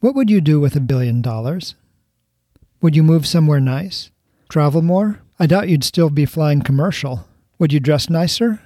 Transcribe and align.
What 0.00 0.14
would 0.14 0.30
you 0.30 0.40
do 0.40 0.58
with 0.58 0.74
a 0.74 0.80
billion 0.80 1.20
dollars? 1.20 1.74
Would 2.80 2.96
you 2.96 3.02
move 3.02 3.26
somewhere 3.26 3.60
nice? 3.60 4.10
Travel 4.48 4.80
more? 4.80 5.20
I 5.38 5.44
doubt 5.44 5.68
you'd 5.68 5.84
still 5.84 6.08
be 6.08 6.24
flying 6.24 6.62
commercial. 6.62 7.28
Would 7.58 7.74
you 7.74 7.80
dress 7.80 8.08
nicer? 8.08 8.62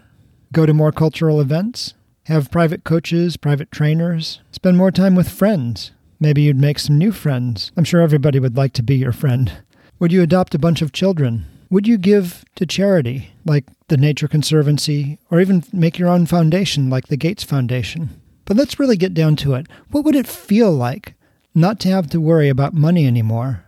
Go 0.53 0.65
to 0.65 0.73
more 0.73 0.93
cultural 0.93 1.41
events? 1.41 1.95
Have 2.27 2.53
private 2.53 2.85
coaches, 2.85 3.37
private 3.37 3.73
trainers? 3.73 4.43
Spend 4.53 4.77
more 4.77 4.93
time 4.93 5.17
with 5.17 5.29
friends? 5.29 5.91
Maybe 6.21 6.43
you'd 6.43 6.61
make 6.61 6.79
some 6.79 6.99
new 6.99 7.11
friends. 7.11 7.73
I'm 7.77 7.83
sure 7.83 8.01
everybody 8.01 8.39
would 8.39 8.57
like 8.57 8.73
to 8.75 8.85
be 8.85 8.95
your 8.95 9.13
friend. 9.13 9.51
Would 9.99 10.13
you 10.13 10.23
adopt 10.23 10.55
a 10.55 10.59
bunch 10.59 10.83
of 10.83 10.93
children? 10.93 11.47
Would 11.71 11.89
you 11.89 11.99
give 11.99 12.45
to 12.55 12.67
charity, 12.67 13.31
like 13.45 13.65
the 13.89 13.97
Nature 13.97 14.29
Conservancy, 14.29 15.19
or 15.31 15.41
even 15.41 15.65
make 15.73 15.99
your 15.99 16.09
own 16.09 16.27
foundation, 16.27 16.91
like 16.91 17.09
the 17.09 17.17
Gates 17.17 17.43
Foundation? 17.43 18.21
But 18.45 18.57
let's 18.57 18.79
really 18.79 18.97
get 18.97 19.15
down 19.15 19.35
to 19.37 19.55
it. 19.55 19.67
What 19.91 20.05
would 20.05 20.17
it 20.17 20.27
feel 20.27 20.73
like 20.73 21.15
not 21.55 21.79
to 21.81 21.89
have 21.89 22.09
to 22.11 22.21
worry 22.21 22.49
about 22.49 22.75
money 22.75 23.07
anymore? 23.07 23.65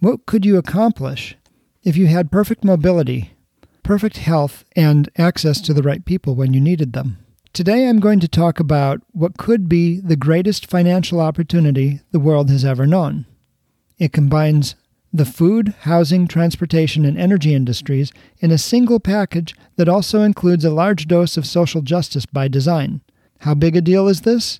What 0.00 0.26
could 0.26 0.46
you 0.46 0.56
accomplish 0.56 1.36
if 1.82 1.96
you 1.96 2.06
had 2.06 2.30
perfect 2.30 2.64
mobility, 2.64 3.32
perfect 3.82 4.18
health, 4.18 4.64
and 4.74 5.10
access 5.18 5.60
to 5.62 5.74
the 5.74 5.82
right 5.82 6.04
people 6.04 6.34
when 6.34 6.54
you 6.54 6.60
needed 6.60 6.92
them? 6.92 7.18
Today 7.52 7.88
I'm 7.88 8.00
going 8.00 8.20
to 8.20 8.28
talk 8.28 8.60
about 8.60 9.02
what 9.12 9.36
could 9.36 9.68
be 9.68 10.00
the 10.00 10.16
greatest 10.16 10.70
financial 10.70 11.20
opportunity 11.20 12.00
the 12.10 12.20
world 12.20 12.50
has 12.50 12.64
ever 12.64 12.86
known. 12.86 13.26
It 13.98 14.12
combines 14.12 14.76
the 15.12 15.24
food, 15.24 15.74
housing, 15.80 16.28
transportation, 16.28 17.04
and 17.04 17.18
energy 17.18 17.54
industries 17.54 18.12
in 18.38 18.50
a 18.50 18.58
single 18.58 19.00
package 19.00 19.54
that 19.76 19.88
also 19.88 20.22
includes 20.22 20.64
a 20.64 20.70
large 20.70 21.08
dose 21.08 21.36
of 21.36 21.46
social 21.46 21.80
justice 21.80 22.26
by 22.26 22.46
design. 22.46 23.00
How 23.40 23.54
big 23.54 23.74
a 23.74 23.80
deal 23.80 24.06
is 24.06 24.20
this? 24.20 24.58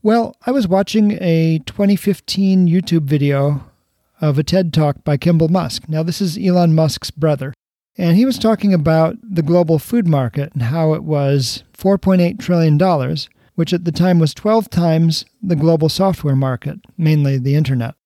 Well, 0.00 0.36
I 0.46 0.52
was 0.52 0.68
watching 0.68 1.18
a 1.20 1.58
2015 1.66 2.68
YouTube 2.68 3.02
video 3.02 3.64
of 4.20 4.38
a 4.38 4.44
TED 4.44 4.72
Talk 4.72 5.02
by 5.02 5.16
Kimball 5.16 5.48
Musk. 5.48 5.88
Now, 5.88 6.04
this 6.04 6.20
is 6.20 6.38
Elon 6.38 6.72
Musk's 6.72 7.10
brother. 7.10 7.52
And 7.96 8.16
he 8.16 8.24
was 8.24 8.38
talking 8.38 8.72
about 8.72 9.16
the 9.20 9.42
global 9.42 9.80
food 9.80 10.06
market 10.06 10.52
and 10.52 10.62
how 10.62 10.92
it 10.92 11.02
was 11.02 11.64
$4.8 11.76 12.38
trillion, 12.38 13.16
which 13.56 13.72
at 13.72 13.84
the 13.84 13.90
time 13.90 14.20
was 14.20 14.34
12 14.34 14.70
times 14.70 15.24
the 15.42 15.56
global 15.56 15.88
software 15.88 16.36
market, 16.36 16.78
mainly 16.96 17.36
the 17.36 17.56
internet. 17.56 17.96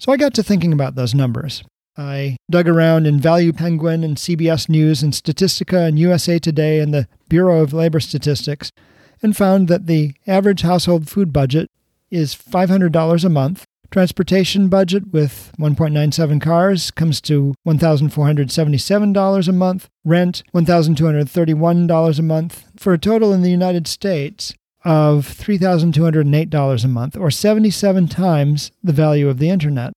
So 0.00 0.10
I 0.10 0.16
got 0.16 0.34
to 0.34 0.42
thinking 0.42 0.72
about 0.72 0.96
those 0.96 1.14
numbers. 1.14 1.62
I 1.96 2.38
dug 2.50 2.68
around 2.68 3.06
in 3.06 3.20
Value 3.20 3.52
Penguin 3.52 4.02
and 4.02 4.16
CBS 4.16 4.68
News 4.68 5.00
and 5.00 5.12
Statistica 5.12 5.86
and 5.86 5.96
USA 5.96 6.40
Today 6.40 6.80
and 6.80 6.92
the 6.92 7.06
Bureau 7.28 7.62
of 7.62 7.72
Labor 7.72 8.00
Statistics 8.00 8.72
and 9.22 9.36
found 9.36 9.68
that 9.68 9.86
the 9.86 10.14
average 10.26 10.62
household 10.62 11.08
food 11.08 11.32
budget 11.32 11.70
is 12.10 12.34
$500 12.34 13.24
a 13.24 13.28
month. 13.28 13.64
Transportation 13.90 14.68
budget 14.68 15.12
with 15.12 15.52
1.97 15.58 16.40
cars 16.40 16.90
comes 16.90 17.20
to 17.22 17.54
$1,477 17.66 19.48
a 19.48 19.52
month. 19.52 19.88
Rent, 20.04 20.42
$1,231 20.54 22.18
a 22.18 22.22
month, 22.22 22.64
for 22.76 22.92
a 22.92 22.98
total 22.98 23.32
in 23.32 23.42
the 23.42 23.50
United 23.50 23.86
States 23.86 24.54
of 24.84 25.26
$3,208 25.26 26.84
a 26.84 26.88
month, 26.88 27.16
or 27.16 27.30
77 27.30 28.08
times 28.08 28.70
the 28.82 28.92
value 28.92 29.28
of 29.28 29.38
the 29.38 29.50
internet. 29.50 29.92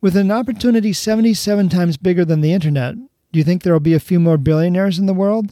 With 0.00 0.16
an 0.16 0.30
opportunity 0.30 0.92
77 0.92 1.68
times 1.68 1.96
bigger 1.96 2.24
than 2.24 2.40
the 2.40 2.52
internet, 2.52 2.96
do 2.96 3.38
you 3.38 3.44
think 3.44 3.62
there 3.62 3.72
will 3.72 3.80
be 3.80 3.94
a 3.94 4.00
few 4.00 4.20
more 4.20 4.36
billionaires 4.36 4.98
in 4.98 5.06
the 5.06 5.14
world? 5.14 5.50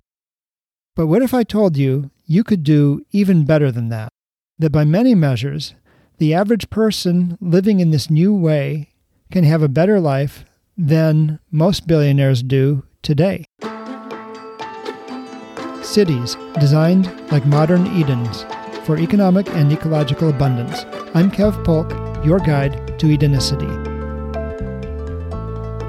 But 0.97 1.07
what 1.07 1.23
if 1.23 1.33
I 1.33 1.45
told 1.45 1.77
you 1.77 2.11
you 2.31 2.45
could 2.45 2.63
do 2.63 3.05
even 3.11 3.45
better 3.45 3.73
than 3.73 3.89
that? 3.89 4.09
That 4.57 4.71
by 4.71 4.85
many 4.85 5.17
measures, 5.17 5.75
the 6.19 6.33
average 6.33 6.71
person 6.71 7.37
living 7.41 7.81
in 7.81 7.91
this 7.91 8.09
new 8.09 8.33
way 8.33 8.91
can 9.33 9.43
have 9.43 9.63
a 9.63 9.69
better 9.69 9.99
life 9.99 10.45
than 10.79 11.41
most 11.51 11.89
billionaires 11.89 12.45
do 12.45 12.85
today. 13.03 13.47
Cities 15.83 16.37
designed 16.61 17.11
like 17.33 17.45
modern 17.47 17.89
Edens 17.99 18.45
for 18.85 18.97
economic 18.97 19.49
and 19.51 19.73
ecological 19.73 20.29
abundance. 20.29 20.85
I'm 21.15 21.33
Kev 21.33 21.65
Polk, 21.65 21.91
your 22.25 22.39
guide 22.39 22.97
to 23.01 23.07
Edenicity. 23.07 23.67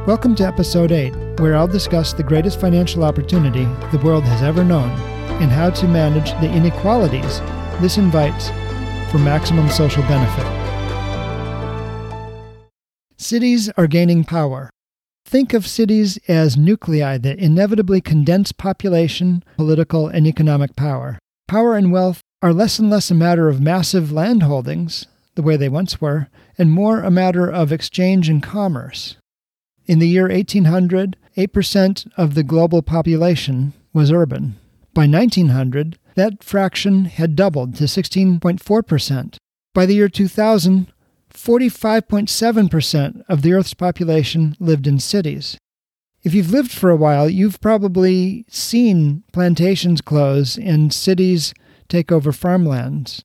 Welcome 0.07 0.33
to 0.37 0.43
Episode 0.43 0.91
8, 0.91 1.39
where 1.39 1.55
I'll 1.55 1.67
discuss 1.67 2.13
the 2.13 2.23
greatest 2.23 2.59
financial 2.59 3.03
opportunity 3.03 3.65
the 3.91 4.01
world 4.03 4.23
has 4.23 4.41
ever 4.41 4.63
known 4.63 5.20
and 5.41 5.51
how 5.51 5.69
to 5.71 5.87
manage 5.87 6.31
the 6.39 6.51
inequalities 6.51 7.41
this 7.81 7.97
invites 7.97 8.49
for 9.11 9.17
maximum 9.17 9.67
social 9.69 10.03
benefit. 10.03 10.45
Cities 13.17 13.69
are 13.75 13.87
gaining 13.87 14.23
power. 14.23 14.69
Think 15.25 15.53
of 15.53 15.67
cities 15.67 16.19
as 16.27 16.57
nuclei 16.57 17.17
that 17.17 17.39
inevitably 17.39 18.01
condense 18.01 18.51
population, 18.51 19.43
political, 19.57 20.07
and 20.07 20.27
economic 20.27 20.75
power. 20.75 21.17
Power 21.47 21.75
and 21.75 21.91
wealth 21.91 22.21
are 22.41 22.53
less 22.53 22.79
and 22.79 22.89
less 22.89 23.09
a 23.09 23.15
matter 23.15 23.49
of 23.49 23.61
massive 23.61 24.11
land 24.11 24.43
holdings, 24.43 25.07
the 25.35 25.41
way 25.41 25.57
they 25.57 25.69
once 25.69 25.99
were, 25.99 26.27
and 26.57 26.71
more 26.71 27.01
a 27.01 27.11
matter 27.11 27.49
of 27.49 27.71
exchange 27.71 28.29
and 28.29 28.43
commerce. 28.43 29.17
In 29.85 29.99
the 29.99 30.07
year 30.07 30.27
1800, 30.27 31.17
8% 31.37 32.11
of 32.17 32.35
the 32.35 32.43
global 32.43 32.81
population 32.81 33.73
was 33.93 34.11
urban. 34.11 34.57
By 34.93 35.07
1900, 35.07 35.97
that 36.15 36.43
fraction 36.43 37.05
had 37.05 37.35
doubled 37.35 37.75
to 37.75 37.85
16.4%. 37.85 39.37
By 39.73 39.85
the 39.85 39.93
year 39.93 40.09
2000, 40.09 40.91
45.7% 41.33 43.23
of 43.29 43.41
the 43.41 43.53
Earth's 43.53 43.73
population 43.73 44.55
lived 44.59 44.87
in 44.87 44.99
cities. 44.99 45.57
If 46.23 46.33
you've 46.33 46.51
lived 46.51 46.71
for 46.71 46.89
a 46.89 46.95
while, 46.97 47.29
you've 47.29 47.61
probably 47.61 48.45
seen 48.49 49.23
plantations 49.31 50.01
close 50.01 50.57
and 50.57 50.93
cities 50.93 51.53
take 51.87 52.11
over 52.11 52.33
farmlands. 52.33 53.23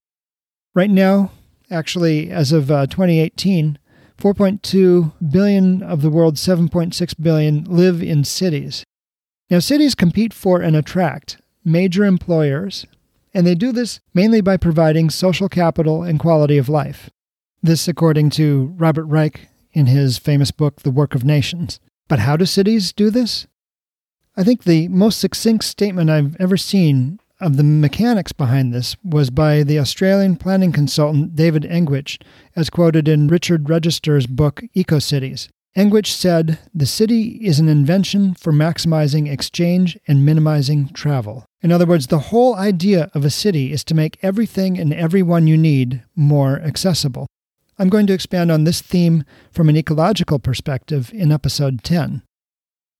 Right 0.74 0.90
now, 0.90 1.32
actually, 1.70 2.30
as 2.30 2.52
of 2.52 2.70
uh, 2.70 2.86
2018, 2.86 3.78
4.2 4.16 5.12
billion 5.30 5.82
of 5.82 6.00
the 6.00 6.10
world's 6.10 6.46
7.6 6.46 7.14
billion 7.20 7.64
live 7.64 8.02
in 8.02 8.24
cities. 8.24 8.84
Now, 9.50 9.58
cities 9.58 9.94
compete 9.94 10.32
for 10.32 10.60
and 10.60 10.74
attract 10.74 11.38
major 11.66 12.04
employers, 12.04 12.86
and 13.34 13.46
they 13.46 13.54
do 13.54 13.72
this 13.72 14.00
mainly 14.14 14.40
by 14.40 14.56
providing 14.56 15.10
social 15.10 15.48
capital 15.48 16.02
and 16.02 16.18
quality 16.18 16.56
of 16.56 16.68
life. 16.70 17.10
This, 17.62 17.88
according 17.88 18.30
to 18.30 18.74
Robert 18.76 19.04
Reich 19.04 19.48
in 19.72 19.86
his 19.86 20.16
famous 20.16 20.50
book, 20.50 20.82
The 20.82 20.90
Work 20.90 21.14
of 21.14 21.24
Nations. 21.24 21.80
But 22.08 22.20
how 22.20 22.36
do 22.36 22.46
cities 22.46 22.92
do 22.92 23.10
this? 23.10 23.46
I 24.36 24.44
think 24.44 24.64
the 24.64 24.88
most 24.88 25.18
succinct 25.18 25.64
statement 25.64 26.08
I've 26.08 26.36
ever 26.38 26.56
seen 26.56 27.18
of 27.40 27.56
the 27.56 27.64
mechanics 27.64 28.32
behind 28.32 28.72
this 28.72 28.96
was 29.04 29.28
by 29.30 29.62
the 29.62 29.78
Australian 29.78 30.36
planning 30.36 30.72
consultant 30.72 31.36
David 31.36 31.64
Engwicht, 31.64 32.22
as 32.54 32.70
quoted 32.70 33.08
in 33.08 33.28
Richard 33.28 33.68
Register's 33.68 34.26
book 34.26 34.62
EcoCities. 34.74 35.48
Engwicht 35.76 36.06
said, 36.06 36.58
The 36.74 36.86
city 36.86 37.38
is 37.46 37.60
an 37.60 37.68
invention 37.68 38.32
for 38.34 38.50
maximizing 38.50 39.30
exchange 39.30 39.98
and 40.08 40.24
minimizing 40.24 40.88
travel. 40.88 41.44
In 41.60 41.70
other 41.70 41.84
words, 41.84 42.06
the 42.06 42.30
whole 42.30 42.54
idea 42.54 43.10
of 43.12 43.26
a 43.26 43.30
city 43.30 43.72
is 43.72 43.84
to 43.84 43.94
make 43.94 44.18
everything 44.22 44.78
and 44.78 44.94
everyone 44.94 45.46
you 45.46 45.58
need 45.58 46.02
more 46.14 46.58
accessible. 46.60 47.26
I'm 47.78 47.90
going 47.90 48.06
to 48.06 48.14
expand 48.14 48.50
on 48.50 48.64
this 48.64 48.80
theme 48.80 49.24
from 49.52 49.68
an 49.68 49.76
ecological 49.76 50.38
perspective 50.38 51.10
in 51.12 51.30
episode 51.30 51.84
10. 51.84 52.22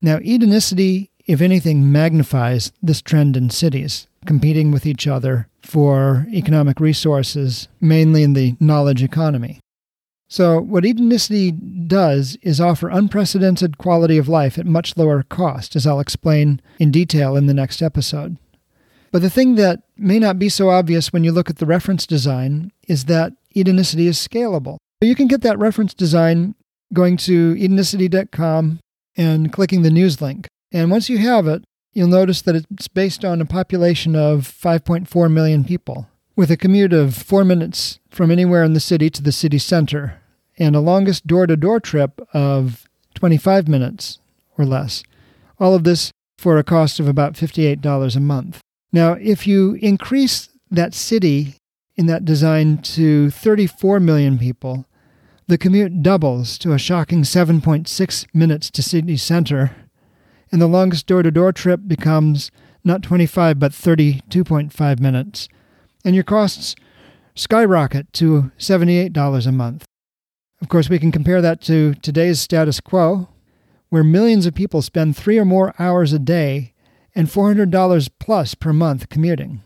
Now, 0.03 0.19
Edenicity, 0.19 1.09
if 1.27 1.41
anything, 1.41 1.91
magnifies 1.91 2.73
this 2.83 3.01
trend 3.01 3.39
in 3.39 3.49
cities, 3.49 4.07
competing 4.27 4.71
with 4.71 4.85
each 4.85 5.07
other 5.07 5.49
for 5.63 6.27
economic 6.31 6.79
resources, 6.79 7.69
mainly 7.81 8.23
in 8.23 8.35
the 8.35 8.55
knowledge 8.61 9.03
economy. 9.03 9.61
So, 10.29 10.61
what 10.61 10.85
Edenicity 10.85 11.53
does 11.87 12.37
is 12.43 12.61
offer 12.61 12.89
unprecedented 12.89 13.79
quality 13.79 14.19
of 14.19 14.29
life 14.29 14.59
at 14.59 14.67
much 14.67 14.97
lower 14.97 15.23
cost, 15.23 15.77
as 15.77 15.87
I'll 15.87 16.01
explain 16.01 16.61
in 16.79 16.91
detail 16.91 17.37
in 17.37 17.47
the 17.47 17.55
next 17.55 17.81
episode. 17.81 18.37
But 19.13 19.23
the 19.23 19.31
thing 19.31 19.55
that 19.55 19.85
may 19.97 20.19
not 20.19 20.39
be 20.39 20.49
so 20.49 20.69
obvious 20.69 21.13
when 21.13 21.23
you 21.23 21.33
look 21.33 21.49
at 21.49 21.59
the 21.59 21.67
reference 21.67 22.07
design 22.07 22.73
is 22.89 23.05
that 23.05 23.33
Edenicity 23.55 24.07
is 24.07 24.19
scalable. 24.19 24.79
You 25.01 25.15
can 25.15 25.29
get 25.29 25.43
that 25.43 25.59
reference 25.59 25.95
design 25.95 26.55
going 26.93 27.17
to 27.19 27.55
Edenicity.com 27.55 28.81
and 29.17 29.53
clicking 29.53 29.83
the 29.83 29.91
news 29.91 30.21
link. 30.21 30.49
And 30.73 30.91
once 30.91 31.09
you 31.09 31.19
have 31.19 31.47
it, 31.47 31.65
you'll 31.93 32.09
notice 32.09 32.43
that 32.43 32.57
it's 32.57 32.89
based 32.89 33.25
on 33.25 33.41
a 33.41 33.47
population 33.47 34.15
of 34.17 34.41
5.4 34.43 35.33
million 35.33 35.65
people, 35.65 36.09
with 36.35 36.51
a 36.51 36.57
commute 36.57 36.93
of 36.93 37.15
four 37.15 37.45
minutes 37.45 37.99
from 38.11 38.31
anywhere 38.31 38.65
in 38.65 38.75
the 38.75 38.81
city 38.81 39.09
to 39.11 39.23
the 39.23 39.33
city 39.33 39.59
center, 39.59 40.21
and 40.59 40.75
a 40.75 40.81
longest 40.81 41.27
door 41.27 41.47
to 41.47 41.57
door 41.57 41.81
trip 41.81 42.21
of 42.33 42.89
25 43.15 43.69
minutes 43.69 44.19
or 44.57 44.65
less. 44.65 45.03
All 45.59 45.75
of 45.75 45.85
this 45.85 46.11
for 46.39 46.59
a 46.59 46.65
cost 46.65 47.01
of 47.01 47.09
about 47.09 47.35
$58 47.35 48.17
a 48.17 48.21
month. 48.21 48.61
Now, 48.93 49.13
if 49.15 49.47
you 49.47 49.75
increase 49.81 50.49
that 50.71 50.95
city 50.95 51.55
in 51.97 52.07
that 52.07 52.25
design 52.25 52.79
to 52.79 53.31
34 53.31 54.01
million 54.01 54.39
people, 54.39 54.87
the 55.47 55.59
commute 55.59 56.03
doubles 56.03 56.59
to 56.59 56.73
a 56.73 56.79
shocking 56.79 57.23
7.6 57.23 58.27
minutes 58.35 58.71
to 58.71 58.83
city 58.83 59.17
center, 59.17 59.77
and 60.51 60.61
the 60.61 60.67
longest 60.67 61.07
door 61.07 61.23
to 61.23 61.31
door 61.31 61.53
trip 61.53 61.81
becomes 61.87 62.51
not 62.85 63.03
25 63.03 63.59
but 63.59 63.73
32.5 63.73 65.01
minutes, 65.01 65.49
and 66.05 66.15
your 66.15 66.25
costs 66.25 66.75
skyrocket 67.35 68.13
to 68.15 68.51
$78 68.59 69.47
a 69.47 69.53
month. 69.53 69.85
Of 70.61 70.69
course, 70.69 70.89
we 70.89 70.99
can 70.99 71.13
compare 71.13 71.43
that 71.43 71.61
to 71.63 71.95
today's 71.95 72.41
status 72.41 72.81
quo, 72.81 73.29
where 73.91 74.05
millions 74.05 74.47
of 74.47 74.55
people 74.55 74.83
spend 74.83 75.17
three 75.17 75.39
or 75.39 75.45
more 75.45 75.75
hours 75.79 76.13
a 76.13 76.19
day 76.19 76.73
and 77.15 77.29
$400 77.29 78.11
plus 78.19 78.55
per 78.55 78.73
month 78.73 79.09
commuting. 79.09 79.63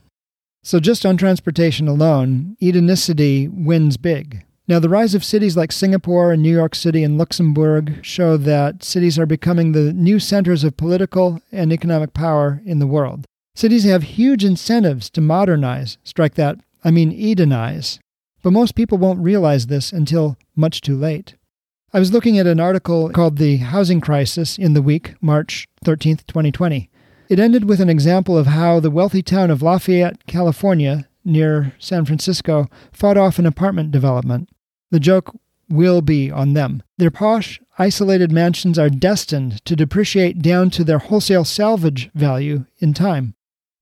So, 0.63 0.79
just 0.79 1.07
on 1.07 1.17
transportation 1.17 1.89
alone, 1.89 2.57
Edenicity 2.61 3.49
wins 3.49 3.97
big. 3.97 4.45
Now, 4.69 4.79
the 4.79 4.89
rise 4.89 5.15
of 5.15 5.25
cities 5.25 5.57
like 5.57 5.73
Singapore 5.73 6.33
and 6.33 6.43
New 6.43 6.53
York 6.53 6.75
City 6.75 7.03
and 7.03 7.19
Luxembourg 7.19 8.05
show 8.05 8.37
that 8.37 8.85
cities 8.85 9.19
are 9.19 9.27
becoming 9.27 9.73
the 9.73 9.93
new 9.93 10.21
centers 10.21 10.63
of 10.63 10.77
political 10.77 11.41
and 11.51 11.73
economic 11.73 12.15
power 12.15 12.63
in 12.65 12.79
the 12.79 12.87
world. 12.87 13.25
Cities 13.55 13.85
have 13.85 14.03
huge 14.03 14.45
incentives 14.45 15.11
to 15.11 15.21
modernize, 15.21 15.99
strike 16.05 16.35
that, 16.35 16.59
I 16.85 16.91
mean 16.91 17.11
Edenize. 17.11 17.99
But 18.43 18.53
most 18.53 18.75
people 18.75 18.99
won't 18.99 19.21
realize 19.21 19.67
this 19.67 19.93
until 19.93 20.37
much 20.57 20.81
too 20.81 20.97
late. 20.97 21.35
I 21.93 21.99
was 21.99 22.13
looking 22.13 22.39
at 22.39 22.47
an 22.47 22.61
article 22.61 23.11
called 23.11 23.37
The 23.37 23.57
Housing 23.59 24.01
Crisis 24.01 24.57
in 24.57 24.75
the 24.75 24.83
Week, 24.83 25.15
March 25.21 25.69
13, 25.85 26.19
2020. 26.27 26.89
It 27.29 27.39
ended 27.39 27.69
with 27.69 27.81
an 27.81 27.91
example 27.91 28.39
of 28.39 28.47
how 28.47 28.81
the 28.81 28.91
wealthy 28.91 29.23
town 29.23 29.51
of 29.51 29.63
Lafayette, 29.63 30.27
California, 30.27 31.09
near 31.25 31.75
San 31.79 32.05
Francisco, 32.05 32.69
fought 32.93 33.17
off 33.17 33.39
an 33.39 33.47
apartment 33.47 33.91
development. 33.91 34.49
The 34.91 35.01
joke 35.01 35.37
will 35.69 36.01
be 36.01 36.31
on 36.31 36.55
them. 36.55 36.83
Their 36.99 37.11
posh, 37.11 37.61
isolated 37.79 38.33
mansions 38.33 38.79
are 38.79 38.91
destined 38.91 39.65
to 39.65 39.77
depreciate 39.77 40.43
down 40.43 40.71
to 40.71 40.85
their 40.85 40.99
wholesale 40.99 41.45
salvage 41.45 42.11
value 42.15 42.67
in 42.79 42.95
time. 42.95 43.35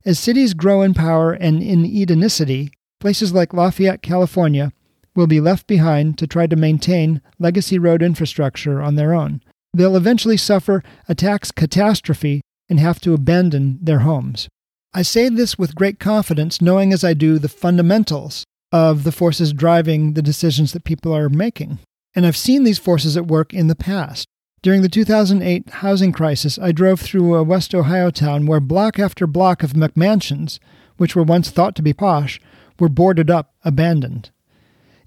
As 0.04 0.18
cities 0.18 0.54
grow 0.54 0.82
in 0.82 0.94
power 0.94 1.32
and 1.32 1.62
in 1.62 1.84
Edenicity, 1.84 2.70
places 3.00 3.32
like 3.32 3.54
Lafayette, 3.54 4.02
California, 4.02 4.72
will 5.14 5.26
be 5.26 5.40
left 5.40 5.66
behind 5.66 6.16
to 6.18 6.26
try 6.26 6.46
to 6.46 6.56
maintain 6.56 7.20
legacy 7.38 7.78
road 7.78 8.02
infrastructure 8.02 8.80
on 8.80 8.94
their 8.94 9.12
own. 9.12 9.42
They'll 9.74 9.96
eventually 9.96 10.36
suffer 10.36 10.82
a 11.08 11.14
tax 11.14 11.50
catastrophe 11.50 12.40
and 12.68 12.78
have 12.80 13.00
to 13.00 13.14
abandon 13.14 13.78
their 13.82 14.00
homes. 14.00 14.48
I 14.94 15.02
say 15.02 15.28
this 15.28 15.58
with 15.58 15.74
great 15.74 15.98
confidence, 15.98 16.62
knowing 16.62 16.92
as 16.92 17.04
I 17.04 17.14
do 17.14 17.38
the 17.38 17.48
fundamentals 17.48 18.44
of 18.72 19.04
the 19.04 19.12
forces 19.12 19.52
driving 19.52 20.14
the 20.14 20.22
decisions 20.22 20.72
that 20.72 20.84
people 20.84 21.14
are 21.14 21.28
making. 21.28 21.78
And 22.14 22.26
I've 22.26 22.36
seen 22.36 22.64
these 22.64 22.78
forces 22.78 23.16
at 23.16 23.26
work 23.26 23.52
in 23.52 23.68
the 23.68 23.76
past. 23.76 24.26
During 24.62 24.82
the 24.82 24.88
2008 24.88 25.70
housing 25.70 26.12
crisis, 26.12 26.58
I 26.58 26.72
drove 26.72 27.00
through 27.00 27.34
a 27.34 27.42
West 27.42 27.74
Ohio 27.74 28.10
town 28.10 28.46
where 28.46 28.60
block 28.60 28.98
after 28.98 29.26
block 29.26 29.62
of 29.62 29.72
McMansions, 29.72 30.58
which 30.96 31.14
were 31.14 31.22
once 31.22 31.50
thought 31.50 31.76
to 31.76 31.82
be 31.82 31.92
posh, 31.92 32.40
were 32.80 32.88
boarded 32.88 33.30
up, 33.30 33.54
abandoned. 33.64 34.30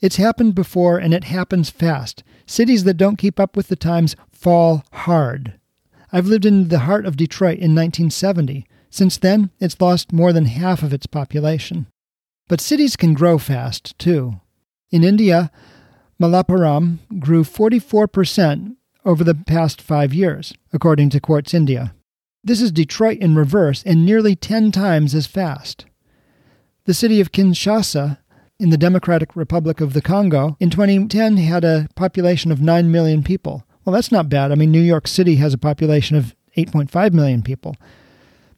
It's 0.01 0.15
happened 0.15 0.56
before 0.56 0.97
and 0.97 1.13
it 1.13 1.25
happens 1.25 1.69
fast. 1.69 2.23
Cities 2.45 2.83
that 2.85 2.95
don't 2.95 3.18
keep 3.18 3.39
up 3.39 3.56
with 3.56 3.68
the 3.68 3.75
times 3.75 4.15
fall 4.31 4.83
hard. 4.91 5.59
I've 6.12 6.27
lived 6.27 6.45
in 6.45 6.68
the 6.68 6.79
heart 6.79 7.06
of 7.06 7.15
Detroit 7.15 7.59
in 7.59 7.75
1970. 7.75 8.65
Since 8.89 9.18
then, 9.18 9.51
it's 9.59 9.79
lost 9.79 10.12
more 10.12 10.33
than 10.33 10.45
half 10.45 10.83
of 10.83 10.91
its 10.91 11.06
population. 11.06 11.88
But 12.50 12.59
cities 12.59 12.97
can 12.97 13.13
grow 13.13 13.38
fast, 13.38 13.97
too. 13.97 14.41
In 14.91 15.06
India, 15.06 15.51
Malappuram 16.21 17.00
grew 17.19 17.44
44% 17.44 18.75
over 19.06 19.23
the 19.23 19.35
past 19.35 19.81
five 19.81 20.13
years, 20.13 20.53
according 20.73 21.09
to 21.12 21.21
Quartz 21.21 21.53
India. 21.53 21.95
This 22.44 22.62
is 22.62 22.71
Detroit 22.71 23.19
in 23.19 23.35
reverse 23.35 23.83
and 23.83 24.06
nearly 24.06 24.35
10 24.35 24.71
times 24.71 25.15
as 25.15 25.27
fast. 25.27 25.85
The 26.86 26.94
city 26.95 27.22
of 27.22 27.31
Kinshasa 27.31 28.18
in 28.60 28.72
the 28.72 28.78
Democratic 28.78 29.36
Republic 29.36 29.81
of 29.81 29.94
the 29.94 30.01
Congo 30.01 30.57
in 30.60 30.72
2010 30.72 31.38
had 31.38 31.63
a 31.63 31.88
population 31.95 32.51
of 32.51 32.62
9 32.62 32.92
million 32.92 33.22
people. 33.24 33.63
Well, 33.86 33.94
that's 33.94 34.12
not 34.12 34.30
bad. 34.30 34.51
I 34.51 34.56
mean, 34.56 34.72
New 34.72 34.81
York 34.81 35.07
City 35.07 35.36
has 35.36 35.54
a 35.54 35.60
population 35.60 36.16
of 36.16 36.36
8.5 36.57 37.13
million 37.13 37.44
people. 37.44 37.75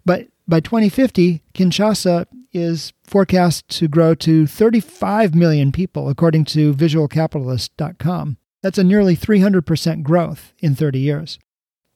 But 0.05 0.27
by 0.47 0.61
2050, 0.61 1.41
Kinshasa 1.53 2.25
is 2.53 2.93
forecast 3.03 3.67
to 3.69 3.87
grow 3.87 4.15
to 4.15 4.47
35 4.47 5.35
million 5.35 5.71
people, 5.71 6.07
according 6.07 6.45
to 6.45 6.73
visualcapitalist.com. 6.73 8.37
That's 8.61 8.77
a 8.77 8.83
nearly 8.83 9.17
300% 9.17 10.03
growth 10.03 10.53
in 10.59 10.75
30 10.75 10.99
years. 10.99 11.39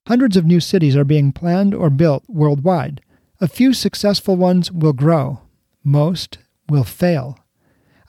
Hundreds 0.07 0.35
of 0.35 0.45
new 0.45 0.59
cities 0.59 0.95
are 0.95 1.05
being 1.05 1.31
planned 1.31 1.73
or 1.73 1.89
built 1.89 2.23
worldwide. 2.27 3.01
A 3.39 3.47
few 3.47 3.73
successful 3.73 4.35
ones 4.35 4.71
will 4.71 4.93
grow, 4.93 5.41
most 5.87 6.37
will 6.69 6.83
fail. 6.83 7.39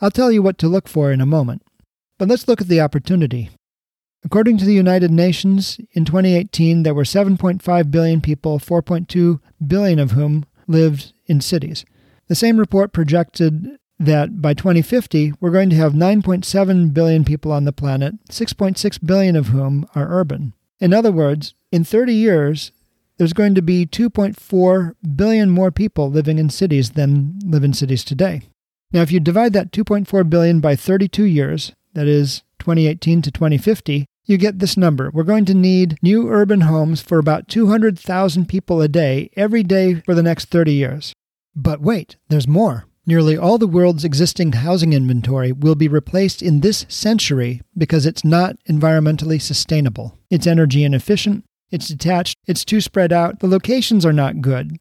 I'll 0.01 0.11
tell 0.11 0.33
you 0.33 0.43
what 0.43 0.59
to 0.59 0.69
look 0.69 0.89
for 0.89 1.13
in 1.13 1.21
a 1.21 1.27
moment. 1.27 1.63
But 2.19 2.29
let's 2.29 2.49
look 2.49 2.61
at 2.61 2.69
the 2.69 2.81
opportunity. 2.81 3.51
According 4.25 4.59
to 4.59 4.65
the 4.65 4.75
United 4.75 5.13
Nations, 5.13 5.81
in 5.93 6.05
2018 6.05 6.83
there 6.83 6.95
were 6.95 7.05
7.5 7.05 7.91
billion 7.91 8.21
people, 8.21 8.59
4.2 8.59 9.41
billion 9.65 9.99
of 10.01 10.11
whom 10.11 10.45
lived 10.67 11.13
in 11.27 11.41
cities. 11.41 11.85
The 12.27 12.35
same 12.35 12.59
report 12.59 12.93
projected 12.93 13.79
that 14.01 14.43
by 14.43 14.55
2050 14.55 15.35
we're 15.41 15.51
going 15.51 15.71
to 15.71 15.77
have 15.77 15.93
9.7 15.93 16.93
billion 16.93 17.25
people 17.25 17.53
on 17.53 17.65
the 17.65 17.73
planet, 17.73 18.15
6.6 18.29 19.07
billion 19.07 19.37
of 19.37 19.49
whom 19.49 19.89
are 19.95 20.09
urban. 20.11 20.53
In 20.81 20.93
other 20.93 21.13
words, 21.13 21.55
in 21.71 21.85
30 21.85 22.13
years, 22.13 22.73
there's 23.19 23.33
going 23.33 23.55
to 23.57 23.63
be 23.63 23.85
2.4 23.85 24.95
billion 25.17 25.51
more 25.51 25.71
people 25.71 26.11
living 26.11 26.39
in 26.39 26.49
cities 26.49 26.91
than 26.91 27.39
live 27.45 27.65
in 27.65 27.73
cities 27.75 28.05
today. 28.05 28.43
Now, 28.93 29.03
if 29.03 29.13
you 29.13 29.21
divide 29.21 29.53
that 29.53 29.73
2.4 29.73 30.31
billion 30.31 30.61
by 30.61 30.77
32 30.77 31.25
years, 31.25 31.73
that 31.93 32.07
is 32.07 32.43
2018 32.61 33.23
to 33.23 33.31
2050, 33.31 34.07
you 34.25 34.37
get 34.37 34.59
this 34.59 34.77
number. 34.77 35.11
We're 35.13 35.25
going 35.25 35.47
to 35.47 35.55
need 35.55 35.99
new 36.03 36.29
urban 36.29 36.63
homes 36.63 37.01
for 37.03 37.19
about 37.19 37.49
200,000 37.49 38.49
people 38.49 38.81
a 38.81 38.89
day 38.89 39.31
every 39.37 39.63
day 39.63 39.97
for 40.07 40.15
the 40.15 40.23
next 40.23 40.47
30 40.47 40.73
years. 40.73 41.13
But 41.57 41.81
wait, 41.81 42.17
there's 42.29 42.47
more. 42.47 42.85
Nearly 43.07 43.39
all 43.39 43.57
the 43.57 43.67
world's 43.67 44.05
existing 44.05 44.53
housing 44.53 44.93
inventory 44.93 45.51
will 45.51 45.75
be 45.75 45.89
replaced 45.89 46.43
in 46.43 46.61
this 46.61 46.85
century 46.91 47.63
because 47.77 48.05
it's 48.05 48.23
not 48.23 48.57
environmentally 48.69 49.41
sustainable. 49.41 50.19
It's 50.31 50.47
energy 50.47 50.85
inefficient, 50.85 51.45
it's 51.71 51.89
detached, 51.89 52.39
it's 52.47 52.65
too 52.65 52.81
spread 52.81 53.13
out, 53.13 53.41
the 53.41 53.49
locations 53.49 54.05
are 54.07 54.13
not 54.13 54.41
good. 54.41 54.79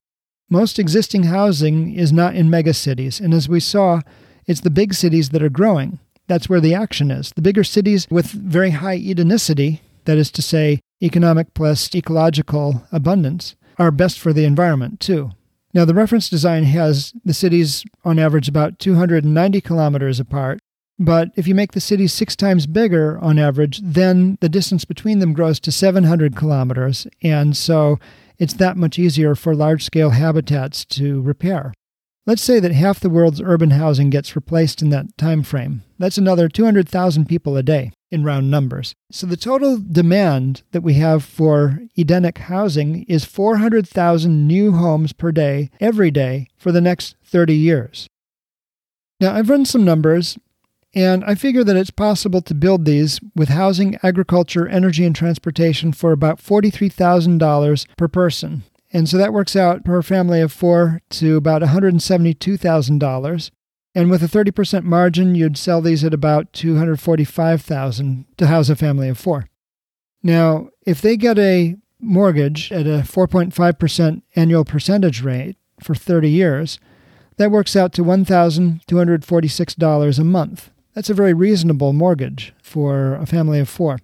Most 0.50 0.80
existing 0.80 1.24
housing 1.24 1.94
is 1.94 2.14
not 2.14 2.36
in 2.36 2.50
megacities, 2.50 3.20
and 3.20 3.34
as 3.34 3.50
we 3.50 3.60
saw, 3.60 4.02
it's 4.46 4.62
the 4.62 4.70
big 4.70 4.94
cities 4.94 5.30
that 5.30 5.44
are 5.44 5.50
growing. 5.50 6.00
That's 6.28 6.50
where 6.50 6.62
the 6.62 6.74
action 6.74 7.12
is. 7.12 7.32
The 7.36 7.42
bigger 7.42 7.64
cities 7.64 8.08
with 8.10 8.28
very 8.28 8.72
high 8.72 8.98
Edenicity, 8.98 9.82
that 10.06 10.18
is 10.18 10.32
to 10.32 10.42
say, 10.42 10.80
economic 11.02 11.54
plus 11.54 11.94
ecological 11.94 12.84
abundance, 12.92 13.56
are 13.78 13.92
best 13.92 14.20
for 14.20 14.34
the 14.34 14.46
environment, 14.46 15.00
too. 15.00 15.32
Now, 15.74 15.86
the 15.86 15.94
reference 15.94 16.30
design 16.30 16.64
has 16.64 17.14
the 17.24 17.34
cities 17.34 17.84
on 18.04 18.18
average 18.18 18.48
about 18.48 18.80
290 18.80 19.62
kilometers 19.62 20.20
apart, 20.20 20.60
but 21.00 21.30
if 21.36 21.48
you 21.48 21.56
make 21.56 21.74
the 21.74 21.82
cities 21.82 22.14
six 22.14 22.36
times 22.36 22.66
bigger 22.66 23.20
on 23.20 23.38
average, 23.38 23.80
then 23.84 24.38
the 24.42 24.50
distance 24.50 24.86
between 24.86 25.20
them 25.20 25.34
grows 25.34 25.60
to 25.62 25.72
700 25.72 26.36
kilometers, 26.36 27.08
and 27.22 27.56
so 27.56 28.00
it's 28.38 28.54
that 28.56 28.78
much 28.78 28.98
easier 29.00 29.36
for 29.36 29.56
large 29.56 29.84
scale 29.84 30.12
habitats 30.12 30.86
to 30.86 31.22
repair. 31.22 31.74
Let's 32.26 32.42
say 32.42 32.60
that 32.60 32.74
half 32.74 33.00
the 33.00 33.10
world's 33.10 33.42
urban 33.42 33.72
housing 33.72 34.10
gets 34.10 34.36
replaced 34.36 34.82
in 34.82 34.90
that 34.90 35.18
time 35.18 35.44
frame. 35.44 35.84
That's 35.98 36.18
another 36.18 36.50
200,000 36.50 37.26
people 37.26 37.56
a 37.56 37.64
day 37.64 37.92
in 38.12 38.24
round 38.24 38.52
numbers. 38.52 38.94
So 39.12 39.26
the 39.28 39.38
total 39.38 39.78
demand 39.78 40.64
that 40.72 40.84
we 40.84 40.96
have 40.96 41.24
for 41.24 41.80
Edenic 41.98 42.40
housing 42.40 43.04
is 43.04 43.24
400,000 43.24 44.46
new 44.46 44.74
homes 44.74 45.14
per 45.14 45.32
day 45.32 45.70
every 45.80 46.12
day 46.12 46.50
for 46.58 46.74
the 46.74 46.82
next 46.82 47.16
30 47.24 47.56
years. 47.56 48.08
Now, 49.20 49.34
I've 49.34 49.50
run 49.50 49.66
some 49.66 49.86
numbers 49.86 50.38
and 50.96 51.24
I 51.26 51.36
figure 51.36 51.64
that 51.64 51.76
it's 51.76 51.92
possible 51.92 52.42
to 52.42 52.56
build 52.56 52.86
these 52.86 53.20
with 53.36 53.50
housing, 53.50 53.98
agriculture, 54.04 54.68
energy, 54.68 55.06
and 55.06 55.16
transportation 55.16 55.92
for 55.92 56.12
about 56.12 56.40
$43,000 56.40 57.86
per 57.98 58.08
person. 58.08 58.64
And 58.94 59.10
so 59.10 59.18
that 59.18 59.34
works 59.34 59.56
out 59.56 59.84
per 59.84 60.02
family 60.02 60.42
of 60.42 60.54
four 60.54 61.02
to 61.12 61.36
about 61.36 61.62
$172,000. 61.62 63.52
And 63.94 64.10
with 64.10 64.24
a 64.24 64.28
30% 64.28 64.84
margin, 64.84 65.36
you'd 65.36 65.58
sell 65.58 65.82
these 65.82 66.04
at 66.04 66.14
about 66.14 66.54
$245,000 66.54 68.26
to 68.38 68.48
house 68.48 68.70
a 68.70 68.76
family 68.76 69.10
of 69.10 69.18
four. 69.18 69.48
Now, 70.24 70.70
if 70.86 71.02
they 71.02 71.18
get 71.18 71.38
a 71.38 71.76
mortgage 72.00 72.72
at 72.72 72.88
a 72.88 73.04
4.5% 73.04 74.22
annual 74.36 74.66
percentage 74.66 75.22
rate 75.22 75.58
for 75.82 75.96
30 75.96 76.30
years, 76.30 76.80
That 77.38 77.52
works 77.52 77.76
out 77.76 77.94
to 77.94 78.04
$1,246 78.04 80.20
a 80.20 80.24
month. 80.24 80.72
That's 80.98 81.12
a 81.12 81.14
very 81.14 81.36
reasonable 81.36 81.94
mortgage 81.94 82.56
for 82.60 83.18
a 83.18 83.28
family 83.28 83.60
of 83.60 83.70
four. 83.70 84.00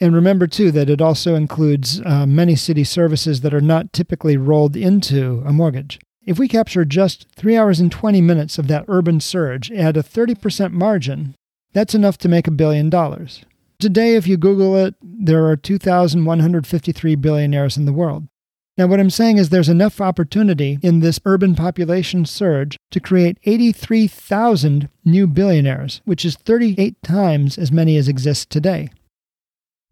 And 0.00 0.14
remember, 0.14 0.46
too, 0.46 0.70
that 0.70 0.88
it 0.88 1.02
also 1.02 1.34
includes 1.34 2.00
uh, 2.00 2.24
many 2.24 2.56
city 2.56 2.82
services 2.82 3.42
that 3.42 3.52
are 3.52 3.60
not 3.60 3.92
typically 3.92 4.38
rolled 4.38 4.74
into 4.74 5.42
a 5.44 5.52
mortgage. 5.52 6.00
If 6.24 6.38
we 6.38 6.48
capture 6.48 6.86
just 6.86 7.26
3 7.36 7.58
hours 7.58 7.78
and 7.78 7.92
20 7.92 8.22
minutes 8.22 8.56
of 8.56 8.68
that 8.68 8.86
urban 8.88 9.20
surge 9.20 9.70
at 9.70 9.98
a 9.98 10.02
30% 10.02 10.72
margin, 10.72 11.34
that's 11.74 11.94
enough 11.94 12.16
to 12.16 12.28
make 12.30 12.46
a 12.46 12.50
billion 12.50 12.88
dollars. 12.88 13.44
Today, 13.78 14.14
if 14.16 14.26
you 14.26 14.38
Google 14.38 14.78
it, 14.78 14.94
there 15.02 15.46
are 15.46 15.56
2,153 15.56 17.16
billionaires 17.16 17.76
in 17.76 17.84
the 17.84 17.92
world. 17.92 18.28
Now, 18.76 18.88
what 18.88 18.98
I'm 18.98 19.10
saying 19.10 19.38
is 19.38 19.50
there's 19.50 19.68
enough 19.68 20.00
opportunity 20.00 20.80
in 20.82 20.98
this 20.98 21.20
urban 21.24 21.54
population 21.54 22.26
surge 22.26 22.76
to 22.90 22.98
create 22.98 23.38
83,000 23.44 24.88
new 25.04 25.28
billionaires, 25.28 26.00
which 26.04 26.24
is 26.24 26.36
38 26.36 27.00
times 27.02 27.56
as 27.56 27.70
many 27.70 27.96
as 27.96 28.08
exist 28.08 28.50
today. 28.50 28.88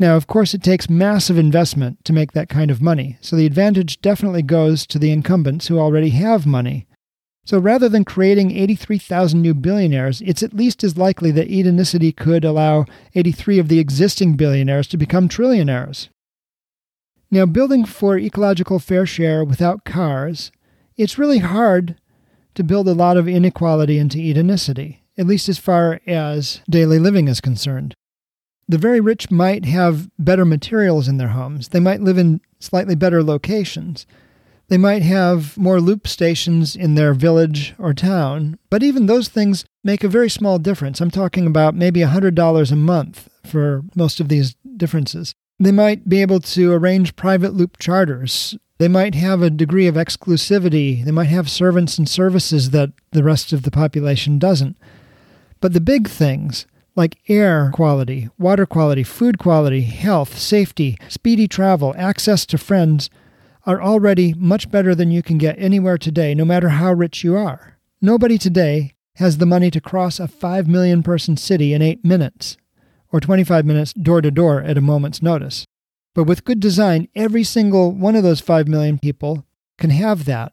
Now, 0.01 0.17
of 0.17 0.27
course, 0.27 0.53
it 0.53 0.65
takes 0.65 0.91
massive 0.91 1.39
investment 1.39 2.05
to 2.07 2.13
make 2.13 2.33
that 2.33 2.49
kind 2.49 2.73
of 2.73 2.83
money, 2.83 3.19
so 3.21 3.37
the 3.37 3.47
advantage 3.47 4.01
definitely 4.01 4.43
goes 4.43 4.85
to 4.89 4.99
the 4.99 5.13
incumbents 5.13 5.69
who 5.69 5.79
already 5.79 6.11
have 6.11 6.45
money. 6.45 6.89
So 7.45 7.61
rather 7.61 7.89
than 7.89 8.05
creating 8.05 8.57
83,000 8.57 9.41
new 9.41 9.55
billionaires, 9.55 10.21
it's 10.23 10.43
at 10.43 10.55
least 10.55 10.83
as 10.83 10.97
likely 10.97 11.31
that 11.33 11.49
Edenicity 11.49 12.17
could 12.17 12.45
allow 12.45 12.87
83 13.15 13.61
of 13.61 13.69
the 13.69 13.79
existing 13.79 14.35
billionaires 14.35 14.89
to 14.89 14.97
become 14.97 15.29
trillionaires. 15.29 16.09
Now, 17.33 17.47
building 17.47 17.87
for 17.87 18.19
ecological 18.19 18.79
fair 18.79 19.07
share 19.07 19.43
without 19.43 19.87
cars, 19.87 20.53
it's 20.99 21.19
really 21.19 21.39
hard 21.39 21.97
to 22.55 22.63
build 22.63 22.87
a 22.87 22.93
lot 22.93 23.17
of 23.17 23.27
inequality 23.27 23.97
into 23.97 24.19
Edenicity, 24.19 24.99
at 25.17 25.27
least 25.27 25.49
as 25.49 25.59
far 25.59 26.03
as 26.07 26.61
daily 26.69 26.99
living 26.99 27.29
is 27.29 27.41
concerned. 27.41 27.95
The 28.69 28.77
very 28.77 29.01
rich 29.01 29.31
might 29.31 29.65
have 29.65 30.11
better 30.19 30.45
materials 30.45 31.09
in 31.09 31.17
their 31.17 31.29
homes. 31.29 31.69
They 31.69 31.81
might 31.81 32.03
live 32.03 32.19
in 32.19 32.43
slightly 32.61 32.95
better 32.95 33.23
locations. 33.23 34.07
They 34.69 34.77
might 34.77 35.03
have 35.03 35.57
more 35.57 35.81
loop 35.81 36.07
stations 36.07 36.77
in 36.77 36.97
their 36.97 37.15
village 37.15 37.75
or 37.79 37.95
town, 37.95 38.59
but 38.69 38.83
even 38.83 39.07
those 39.07 39.29
things 39.29 39.65
make 39.83 40.05
a 40.05 40.09
very 40.09 40.29
small 40.29 40.59
difference. 40.59 41.01
I'm 41.01 41.11
talking 41.11 41.47
about 41.47 41.75
maybe 41.75 42.01
$100 42.01 42.73
a 42.73 42.77
month 42.77 43.31
for 43.43 43.85
most 43.95 44.21
of 44.21 44.29
these 44.29 44.55
differences. 44.77 45.35
They 45.63 45.71
might 45.71 46.09
be 46.09 46.21
able 46.23 46.41
to 46.41 46.73
arrange 46.73 47.15
private 47.15 47.55
loop 47.55 47.79
charters. 47.79 48.57
They 48.79 48.89
might 48.89 49.15
have 49.15 49.43
a 49.43 49.49
degree 49.49 49.87
of 49.87 49.95
exclusivity. 49.95 51.05
They 51.05 51.13
might 51.13 51.29
have 51.29 51.49
servants 51.49 51.99
and 51.99 52.09
services 52.09 52.71
that 52.71 52.91
the 53.13 53.23
rest 53.23 53.53
of 53.53 53.63
the 53.63 53.71
population 53.71 54.41
doesn't. 54.41 54.77
But 55.61 55.73
the 55.73 55.81
big 55.81 56.09
things, 56.09 56.67
like 56.97 57.19
air 57.29 57.71
quality, 57.73 58.29
water 58.41 58.67
quality, 58.67 59.05
food 59.05 59.39
quality, 59.39 59.83
health, 59.83 60.37
safety, 60.37 60.99
speedy 61.09 61.47
travel, 61.47 61.95
access 61.97 62.45
to 62.47 62.59
friends, 62.59 63.09
are 63.65 63.81
already 63.81 64.35
much 64.35 64.69
better 64.69 64.97
than 64.97 65.13
you 65.13 65.23
can 65.23 65.39
get 65.39 65.55
anywhere 65.61 65.97
today, 65.97 66.35
no 66.35 66.45
matter 66.45 66.71
how 66.71 66.93
rich 66.93 67.23
you 67.23 67.37
are. 67.37 67.79
Nobody 68.01 68.37
today 68.37 68.95
has 69.15 69.39
the 69.39 69.47
money 69.47 69.71
to 69.71 69.81
cross 69.81 70.19
a 70.19 70.27
5 70.27 70.67
million 70.67 71.05
person 71.05 71.37
city 71.37 71.73
in 71.73 71.83
8 71.83 72.05
minutes, 72.05 72.57
or 73.13 73.21
25 73.21 73.65
minutes 73.65 73.93
door 73.93 74.21
to 74.21 74.31
door 74.31 74.63
at 74.63 74.79
a 74.79 74.81
moment's 74.81 75.23
notice. 75.23 75.67
But 76.15 76.25
with 76.25 76.45
good 76.45 76.61
design, 76.61 77.09
every 77.15 77.45
single 77.45 77.93
one 77.93 78.17
of 78.17 78.23
those 78.23 78.41
5 78.41 78.67
million 78.69 78.99
people 78.99 79.47
can 79.79 79.91
have 79.91 80.25
that. 80.25 80.53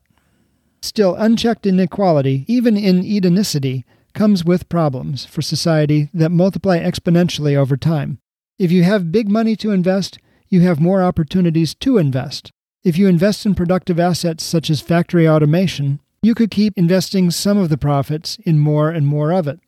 Still, 0.82 1.16
unchecked 1.16 1.66
inequality, 1.66 2.46
even 2.48 2.78
in 2.78 3.04
Edenicity, 3.04 3.84
comes 4.14 4.46
with 4.46 4.70
problems 4.70 5.26
for 5.26 5.42
society 5.42 6.10
that 6.14 6.30
multiply 6.30 6.80
exponentially 6.80 7.56
over 7.56 7.76
time. 7.76 8.20
If 8.58 8.72
you 8.72 8.84
have 8.84 9.12
big 9.12 9.30
money 9.30 9.56
to 9.58 9.72
invest, 9.72 10.20
you 10.48 10.62
have 10.62 10.80
more 10.80 11.04
opportunities 11.04 11.76
to 11.76 11.98
invest. 11.98 12.52
If 12.84 12.98
you 12.98 13.08
invest 13.08 13.46
in 13.46 13.56
productive 13.56 14.00
assets 14.00 14.44
such 14.44 14.70
as 14.70 14.82
factory 14.82 15.28
automation, 15.28 16.00
you 16.22 16.34
could 16.34 16.52
keep 16.52 16.78
investing 16.78 17.32
some 17.32 17.58
of 17.58 17.70
the 17.70 17.78
profits 17.78 18.38
in 18.46 18.58
more 18.58 18.90
and 18.90 19.06
more 19.06 19.32
of 19.32 19.48
it. 19.48 19.60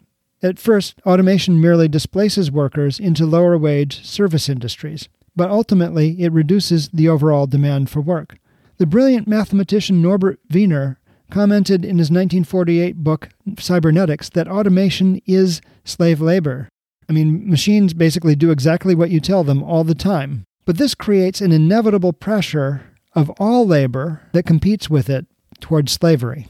At 0.44 0.60
first, 0.60 0.96
automation 1.06 1.62
merely 1.62 1.88
displaces 1.88 2.52
workers 2.52 3.00
into 3.00 3.26
lower 3.26 3.58
wage 3.58 4.04
service 4.06 4.50
industries, 4.50 5.08
but 5.36 5.52
ultimately 5.52 6.22
it 6.22 6.32
reduces 6.32 6.90
the 6.90 7.08
overall 7.08 7.46
demand 7.46 7.90
for 7.90 8.02
work. 8.02 8.38
The 8.78 8.88
brilliant 8.88 9.28
mathematician 9.28 10.02
Norbert 10.02 10.40
Wiener 10.52 11.00
commented 11.30 11.86
in 11.86 12.00
his 12.00 12.10
1948 12.10 12.98
book, 12.98 13.30
Cybernetics, 13.60 14.30
that 14.30 14.48
automation 14.48 15.22
is 15.26 15.62
slave 15.84 16.20
labor. 16.20 16.70
I 17.08 17.14
mean, 17.14 17.50
machines 17.50 17.94
basically 17.94 18.36
do 18.36 18.52
exactly 18.52 18.96
what 18.96 19.12
you 19.12 19.20
tell 19.20 19.44
them 19.44 19.64
all 19.64 19.84
the 19.84 19.96
time. 19.96 20.44
But 20.66 20.78
this 20.78 20.96
creates 20.96 21.42
an 21.42 21.52
inevitable 21.52 22.14
pressure 22.14 22.84
of 23.14 23.30
all 23.40 23.68
labor 23.68 24.22
that 24.34 24.46
competes 24.46 24.90
with 24.90 25.10
it 25.10 25.26
towards 25.60 25.92
slavery. 25.92 26.48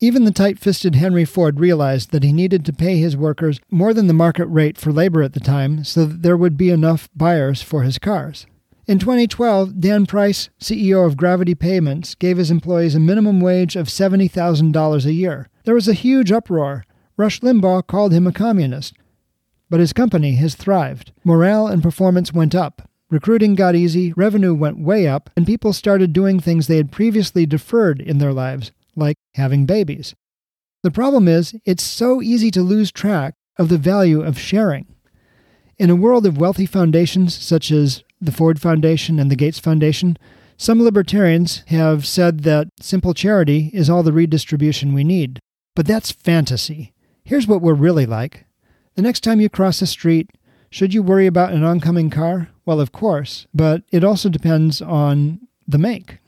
Even 0.00 0.24
the 0.24 0.32
tight 0.32 0.58
fisted 0.58 0.96
Henry 0.96 1.24
Ford 1.24 1.60
realized 1.60 2.10
that 2.10 2.24
he 2.24 2.32
needed 2.32 2.64
to 2.64 2.72
pay 2.72 2.98
his 2.98 3.16
workers 3.16 3.60
more 3.70 3.94
than 3.94 4.06
the 4.06 4.12
market 4.12 4.46
rate 4.46 4.76
for 4.76 4.92
labor 4.92 5.22
at 5.22 5.32
the 5.32 5.40
time 5.40 5.84
so 5.84 6.04
that 6.04 6.22
there 6.22 6.36
would 6.36 6.56
be 6.56 6.70
enough 6.70 7.08
buyers 7.14 7.62
for 7.62 7.82
his 7.82 7.98
cars. 7.98 8.46
In 8.86 8.98
2012, 8.98 9.80
Dan 9.80 10.04
Price, 10.04 10.50
CEO 10.60 11.06
of 11.06 11.16
Gravity 11.16 11.54
Payments, 11.54 12.14
gave 12.14 12.36
his 12.36 12.50
employees 12.50 12.94
a 12.94 13.00
minimum 13.00 13.40
wage 13.40 13.76
of 13.76 13.86
$70,000 13.86 15.06
a 15.06 15.12
year. 15.12 15.48
There 15.64 15.74
was 15.74 15.88
a 15.88 15.94
huge 15.94 16.30
uproar. 16.30 16.84
Rush 17.16 17.40
Limbaugh 17.40 17.86
called 17.86 18.12
him 18.12 18.26
a 18.26 18.32
communist. 18.32 18.94
But 19.70 19.80
his 19.80 19.94
company 19.94 20.34
has 20.34 20.54
thrived. 20.54 21.12
Morale 21.24 21.66
and 21.68 21.82
performance 21.82 22.32
went 22.32 22.54
up. 22.54 22.90
Recruiting 23.10 23.54
got 23.54 23.74
easy, 23.74 24.12
revenue 24.14 24.54
went 24.54 24.80
way 24.80 25.06
up, 25.06 25.30
and 25.36 25.46
people 25.46 25.72
started 25.72 26.12
doing 26.12 26.40
things 26.40 26.66
they 26.66 26.76
had 26.76 26.92
previously 26.92 27.46
deferred 27.46 28.00
in 28.00 28.18
their 28.18 28.32
lives, 28.32 28.72
like 28.96 29.16
having 29.34 29.66
babies. 29.66 30.14
The 30.82 30.90
problem 30.90 31.28
is, 31.28 31.54
it's 31.64 31.82
so 31.82 32.20
easy 32.20 32.50
to 32.50 32.62
lose 32.62 32.92
track 32.92 33.34
of 33.58 33.68
the 33.68 33.78
value 33.78 34.22
of 34.22 34.38
sharing. 34.38 34.86
In 35.78 35.90
a 35.90 35.96
world 35.96 36.26
of 36.26 36.38
wealthy 36.38 36.66
foundations 36.66 37.34
such 37.34 37.70
as 37.70 38.04
the 38.20 38.32
Ford 38.32 38.60
Foundation 38.60 39.18
and 39.18 39.30
the 39.30 39.36
Gates 39.36 39.58
Foundation, 39.58 40.16
some 40.56 40.82
libertarians 40.82 41.62
have 41.66 42.06
said 42.06 42.40
that 42.40 42.68
simple 42.80 43.14
charity 43.14 43.70
is 43.72 43.90
all 43.90 44.02
the 44.02 44.12
redistribution 44.12 44.94
we 44.94 45.04
need. 45.04 45.40
But 45.74 45.86
that's 45.86 46.12
fantasy. 46.12 46.92
Here's 47.24 47.46
what 47.46 47.60
we're 47.60 47.74
really 47.74 48.06
like. 48.06 48.44
The 48.94 49.02
next 49.02 49.22
time 49.22 49.40
you 49.40 49.48
cross 49.48 49.80
the 49.80 49.86
street, 49.86 50.30
should 50.70 50.94
you 50.94 51.02
worry 51.02 51.26
about 51.26 51.52
an 51.52 51.64
oncoming 51.64 52.10
car? 52.10 52.50
Well, 52.64 52.80
of 52.80 52.92
course, 52.92 53.46
but 53.52 53.82
it 53.90 54.04
also 54.04 54.28
depends 54.28 54.80
on 54.80 55.40
the 55.66 55.78
make. 55.78 56.18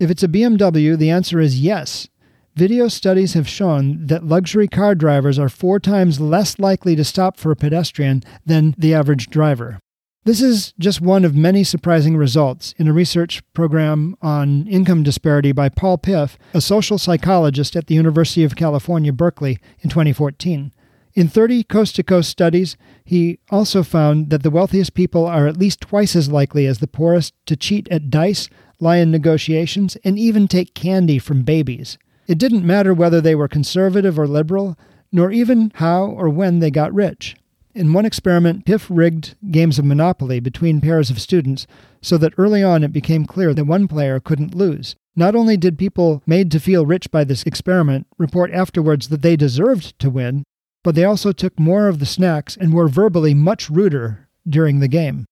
If 0.00 0.10
it's 0.10 0.22
a 0.22 0.28
BMW, 0.28 0.96
the 0.96 1.10
answer 1.10 1.40
is 1.40 1.60
yes. 1.60 2.08
Video 2.56 2.88
studies 2.88 3.34
have 3.34 3.46
shown 3.46 4.06
that 4.06 4.24
luxury 4.24 4.66
car 4.66 4.94
drivers 4.94 5.38
are 5.38 5.50
four 5.50 5.78
times 5.78 6.20
less 6.20 6.58
likely 6.58 6.96
to 6.96 7.04
stop 7.04 7.36
for 7.36 7.50
a 7.50 7.56
pedestrian 7.56 8.22
than 8.46 8.74
the 8.78 8.94
average 8.94 9.28
driver. 9.28 9.78
This 10.24 10.40
is 10.40 10.72
just 10.78 11.02
one 11.02 11.26
of 11.26 11.36
many 11.36 11.64
surprising 11.64 12.16
results 12.16 12.74
in 12.78 12.88
a 12.88 12.94
research 12.94 13.42
program 13.52 14.16
on 14.22 14.66
income 14.68 15.02
disparity 15.02 15.52
by 15.52 15.68
Paul 15.68 15.98
Piff, 15.98 16.38
a 16.54 16.62
social 16.62 16.96
psychologist 16.96 17.76
at 17.76 17.88
the 17.88 17.94
University 17.94 18.42
of 18.42 18.56
California, 18.56 19.12
Berkeley, 19.12 19.58
in 19.80 19.90
2014. 19.90 20.72
In 21.12 21.28
30 21.28 21.62
coast 21.64 21.96
to 21.96 22.02
coast 22.02 22.30
studies, 22.30 22.78
he 23.04 23.38
also 23.50 23.82
found 23.82 24.30
that 24.30 24.42
the 24.42 24.50
wealthiest 24.50 24.94
people 24.94 25.26
are 25.26 25.46
at 25.46 25.58
least 25.58 25.82
twice 25.82 26.16
as 26.16 26.30
likely 26.30 26.64
as 26.64 26.78
the 26.78 26.88
poorest 26.88 27.34
to 27.44 27.54
cheat 27.54 27.86
at 27.90 28.08
dice, 28.08 28.48
lie 28.80 28.96
in 28.96 29.10
negotiations, 29.10 29.96
and 30.04 30.18
even 30.18 30.48
take 30.48 30.72
candy 30.72 31.18
from 31.18 31.42
babies. 31.42 31.98
It 32.26 32.38
didn't 32.38 32.64
matter 32.64 32.92
whether 32.92 33.20
they 33.20 33.34
were 33.34 33.48
conservative 33.48 34.18
or 34.18 34.26
liberal, 34.26 34.76
nor 35.12 35.30
even 35.30 35.72
how 35.76 36.06
or 36.06 36.28
when 36.28 36.58
they 36.58 36.70
got 36.70 36.94
rich. 36.94 37.36
In 37.74 37.92
one 37.92 38.06
experiment, 38.06 38.64
Piff 38.64 38.86
rigged 38.88 39.36
games 39.50 39.78
of 39.78 39.84
Monopoly 39.84 40.40
between 40.40 40.80
pairs 40.80 41.10
of 41.10 41.20
students 41.20 41.66
so 42.00 42.16
that 42.18 42.32
early 42.38 42.62
on 42.62 42.82
it 42.82 42.92
became 42.92 43.26
clear 43.26 43.52
that 43.52 43.64
one 43.64 43.86
player 43.86 44.18
couldn't 44.18 44.54
lose. 44.54 44.96
Not 45.14 45.34
only 45.34 45.56
did 45.56 45.78
people 45.78 46.22
made 46.26 46.50
to 46.52 46.60
feel 46.60 46.86
rich 46.86 47.10
by 47.10 47.24
this 47.24 47.42
experiment 47.44 48.06
report 48.18 48.50
afterwards 48.52 49.08
that 49.08 49.22
they 49.22 49.36
deserved 49.36 49.98
to 49.98 50.10
win, 50.10 50.42
but 50.82 50.94
they 50.94 51.04
also 51.04 51.32
took 51.32 51.58
more 51.58 51.88
of 51.88 51.98
the 51.98 52.06
snacks 52.06 52.56
and 52.56 52.72
were 52.72 52.88
verbally 52.88 53.34
much 53.34 53.68
ruder 53.68 54.28
during 54.48 54.80
the 54.80 54.88
game. 54.88 55.26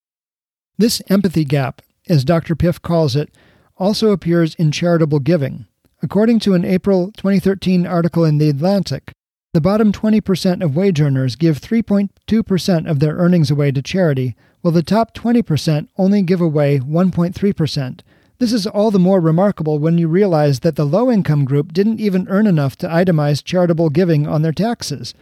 This 0.77 1.01
empathy 1.09 1.45
gap, 1.45 1.81
as 2.09 2.25
Dr. 2.25 2.55
Piff 2.55 2.83
calls 2.83 3.15
it, 3.15 3.35
also 3.77 4.11
appears 4.11 4.55
in 4.57 4.71
charitable 4.71 5.21
giving. 5.21 5.67
According 6.05 6.41
to 6.41 6.53
an 6.53 6.67
April 6.67 7.13
2013 7.13 7.87
article 7.87 8.27
in 8.27 8.37
The 8.37 8.51
Atlantic, 8.51 9.11
the 9.55 9.61
bottom 9.63 9.91
20% 9.91 10.63
of 10.63 10.77
wage 10.77 11.01
earners 11.01 11.35
give 11.35 11.59
3.2% 11.59 12.91
of 12.91 13.01
their 13.01 13.15
earnings 13.15 13.51
away 13.51 13.73
to 13.73 13.81
charity, 13.81 14.37
while 14.61 14.73
the 14.73 14.83
top 14.83 15.15
20% 15.15 15.89
only 15.97 16.21
give 16.21 16.43
away 16.43 16.79
1.3%, 16.79 18.01
This 18.39 18.53
is 18.53 18.67
all 18.67 18.91
the 18.91 18.99
more 18.99 19.19
remarkable 19.19 19.79
when 19.79 19.97
you 19.97 20.07
realize 20.07 20.61
that 20.61 20.77
the 20.77 20.85
low 20.85 21.11
income 21.11 21.47
group 21.47 21.73
didn't 21.73 22.01
even 22.01 22.29
earn 22.29 22.47
enough 22.47 22.77
to 22.77 22.87
itemize 22.87 23.43
charitable 23.43 23.89
giving 23.89 24.27
on 24.27 24.43
their 24.43 24.53
taxes. 24.53 25.15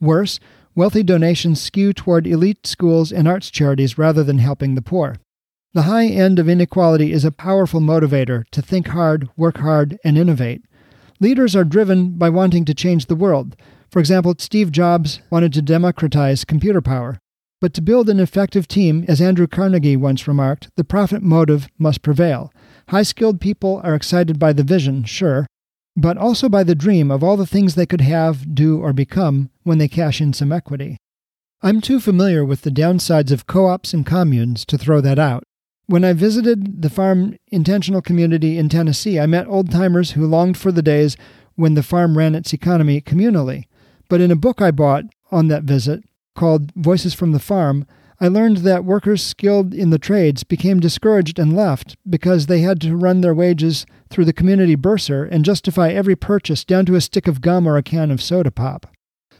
Worse, 0.00 0.40
wealthy 0.74 1.02
donations 1.02 1.60
skew 1.60 1.92
toward 1.92 2.26
elite 2.26 2.66
schools 2.66 3.12
and 3.12 3.28
arts 3.28 3.50
charities 3.50 3.98
rather 3.98 4.24
than 4.24 4.38
helping 4.38 4.74
the 4.74 4.80
poor. 4.80 5.16
The 5.72 5.82
high 5.82 6.06
end 6.06 6.40
of 6.40 6.48
inequality 6.48 7.12
is 7.12 7.24
a 7.24 7.30
powerful 7.30 7.80
motivator 7.80 8.42
to 8.50 8.60
think 8.60 8.88
hard, 8.88 9.28
work 9.36 9.58
hard, 9.58 9.98
and 10.04 10.18
innovate. 10.18 10.62
Leaders 11.20 11.54
are 11.54 11.62
driven 11.62 12.18
by 12.18 12.28
wanting 12.28 12.64
to 12.64 12.74
change 12.74 13.06
the 13.06 13.14
world. 13.14 13.54
For 13.88 14.00
example, 14.00 14.34
Steve 14.38 14.72
Jobs 14.72 15.20
wanted 15.30 15.52
to 15.52 15.62
democratize 15.62 16.44
computer 16.44 16.80
power. 16.80 17.20
But 17.60 17.72
to 17.74 17.82
build 17.82 18.08
an 18.08 18.18
effective 18.18 18.66
team, 18.66 19.04
as 19.06 19.20
Andrew 19.20 19.46
Carnegie 19.46 19.94
once 19.94 20.26
remarked, 20.26 20.70
the 20.74 20.82
profit 20.82 21.22
motive 21.22 21.68
must 21.78 22.02
prevail. 22.02 22.52
High 22.88 23.04
skilled 23.04 23.40
people 23.40 23.80
are 23.84 23.94
excited 23.94 24.40
by 24.40 24.52
the 24.52 24.64
vision, 24.64 25.04
sure, 25.04 25.46
but 25.94 26.16
also 26.16 26.48
by 26.48 26.64
the 26.64 26.74
dream 26.74 27.12
of 27.12 27.22
all 27.22 27.36
the 27.36 27.46
things 27.46 27.76
they 27.76 27.86
could 27.86 28.00
have, 28.00 28.56
do, 28.56 28.80
or 28.80 28.92
become 28.92 29.50
when 29.62 29.78
they 29.78 29.86
cash 29.86 30.20
in 30.20 30.32
some 30.32 30.50
equity. 30.50 30.96
I'm 31.62 31.80
too 31.80 32.00
familiar 32.00 32.44
with 32.44 32.62
the 32.62 32.70
downsides 32.70 33.30
of 33.30 33.46
co 33.46 33.66
ops 33.66 33.94
and 33.94 34.04
communes 34.04 34.64
to 34.64 34.76
throw 34.76 35.00
that 35.02 35.18
out. 35.20 35.44
When 35.90 36.04
I 36.04 36.12
visited 36.12 36.82
the 36.82 36.88
farm 36.88 37.36
intentional 37.48 38.00
community 38.00 38.56
in 38.56 38.68
Tennessee, 38.68 39.18
I 39.18 39.26
met 39.26 39.48
old 39.48 39.72
timers 39.72 40.12
who 40.12 40.24
longed 40.24 40.56
for 40.56 40.70
the 40.70 40.82
days 40.82 41.16
when 41.56 41.74
the 41.74 41.82
farm 41.82 42.16
ran 42.16 42.36
its 42.36 42.52
economy 42.52 43.00
communally. 43.00 43.64
But 44.08 44.20
in 44.20 44.30
a 44.30 44.36
book 44.36 44.62
I 44.62 44.70
bought 44.70 45.06
on 45.32 45.48
that 45.48 45.64
visit, 45.64 46.04
called 46.36 46.70
Voices 46.76 47.12
from 47.12 47.32
the 47.32 47.40
Farm, 47.40 47.86
I 48.20 48.28
learned 48.28 48.58
that 48.58 48.84
workers 48.84 49.20
skilled 49.20 49.74
in 49.74 49.90
the 49.90 49.98
trades 49.98 50.44
became 50.44 50.78
discouraged 50.78 51.40
and 51.40 51.56
left 51.56 51.96
because 52.08 52.46
they 52.46 52.60
had 52.60 52.80
to 52.82 52.96
run 52.96 53.20
their 53.20 53.34
wages 53.34 53.84
through 54.10 54.26
the 54.26 54.32
community 54.32 54.76
bursar 54.76 55.24
and 55.24 55.44
justify 55.44 55.90
every 55.90 56.14
purchase 56.14 56.64
down 56.64 56.86
to 56.86 56.94
a 56.94 57.00
stick 57.00 57.26
of 57.26 57.40
gum 57.40 57.66
or 57.66 57.76
a 57.76 57.82
can 57.82 58.12
of 58.12 58.22
soda 58.22 58.52
pop. 58.52 58.86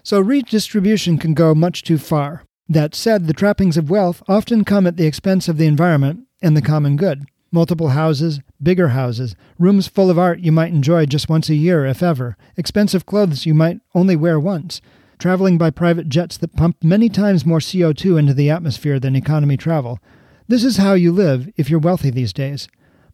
So 0.02 0.19
redistribution 0.19 1.16
can 1.16 1.33
go 1.33 1.54
much 1.54 1.85
too 1.85 1.97
far. 1.97 2.42
That 2.69 2.97
said, 2.97 3.28
the 3.28 3.35
trappings 3.35 3.76
of 3.76 3.88
wealth 3.88 4.21
often 4.26 4.64
come 4.64 4.88
at 4.88 4.97
the 4.97 5.07
expense 5.07 5.47
of 5.49 5.57
the 5.57 5.66
environment 5.66 6.26
and 6.42 6.56
the 6.56 6.62
common 6.62 6.97
good. 6.97 7.25
Multiple 7.52 7.88
houses, 7.88 8.40
bigger 8.62 8.88
houses, 8.88 9.35
rooms 9.59 9.88
full 9.88 10.09
of 10.09 10.18
art 10.18 10.40
you 10.40 10.52
might 10.52 10.73
enjoy 10.73 11.04
just 11.06 11.28
once 11.28 11.49
a 11.49 11.54
year, 11.54 11.85
if 11.85 12.02
ever, 12.02 12.37
expensive 12.56 13.06
clothes 13.06 13.44
you 13.44 13.54
might 13.54 13.80
only 13.94 14.14
wear 14.14 14.38
once, 14.38 14.80
traveling 15.18 15.59
by 15.59 15.70
private 15.70 16.09
jets 16.09 16.37
that 16.37 16.56
pump 16.56 16.76
many 16.82 17.09
times 17.09 17.44
more 17.44 17.59
CO2 17.59 18.18
into 18.18 18.35
the 18.35 18.50
atmosphere 18.50 19.00
than 19.00 19.16
economy 19.16 19.56
travel. 19.56 19.99
This 20.47 20.64
is 20.64 20.76
how 20.76 20.94
you 20.94 21.12
live 21.12 21.49
if 21.56 21.68
you're 21.68 21.80
wealthy 21.80 22.11
these 22.11 22.32
days. 22.32 22.68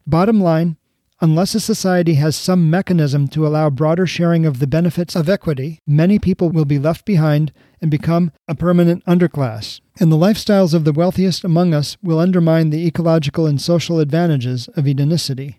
Bottom 0.07 0.41
line, 0.41 0.77
unless 1.21 1.55
a 1.55 1.61
society 1.61 2.15
has 2.15 2.37
some 2.37 2.69
mechanism 2.69 3.29
to 3.29 3.47
allow 3.47 3.71
broader 3.71 4.07
sharing 4.07 4.45
of 4.45 4.59
the 4.59 4.67
benefits 4.67 5.17
of 5.17 5.29
equity, 5.29 5.81
many 5.87 6.19
people 6.19 6.51
will 6.51 6.65
be 6.65 6.79
left 6.79 7.05
behind 7.05 7.53
and 7.81 7.91
become 7.91 8.33
a 8.49 8.55
permanent 8.55 9.05
underclass. 9.07 9.81
And 9.99 10.13
the 10.13 10.17
lifestyles 10.17 10.75
of 10.75 10.85
the 10.85 10.93
wealthiest 10.93 11.45
among 11.45 11.73
us 11.73 11.97
will 12.03 12.19
undermine 12.19 12.71
the 12.71 12.87
ecological 12.87 13.47
and 13.47 13.61
social 13.61 13.99
advantages 13.99 14.69
of 14.69 14.85
Edenicity. 14.85 15.57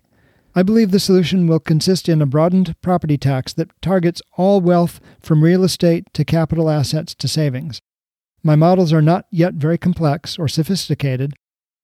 I 0.55 0.63
believe 0.63 0.91
the 0.91 0.99
solution 0.99 1.47
will 1.47 1.59
consist 1.59 2.09
in 2.09 2.21
a 2.21 2.25
broadened 2.25 2.75
property 2.81 3.17
tax 3.17 3.53
that 3.53 3.69
targets 3.81 4.21
all 4.37 4.59
wealth 4.59 4.99
from 5.19 5.43
real 5.43 5.63
estate 5.63 6.11
to 6.13 6.25
capital 6.25 6.69
assets 6.69 7.13
to 7.15 7.27
savings. 7.27 7.81
My 8.43 8.55
models 8.55 8.93
are 8.93 9.01
not 9.01 9.25
yet 9.31 9.55
very 9.55 9.77
complex 9.77 10.39
or 10.39 10.47
sophisticated, 10.47 11.33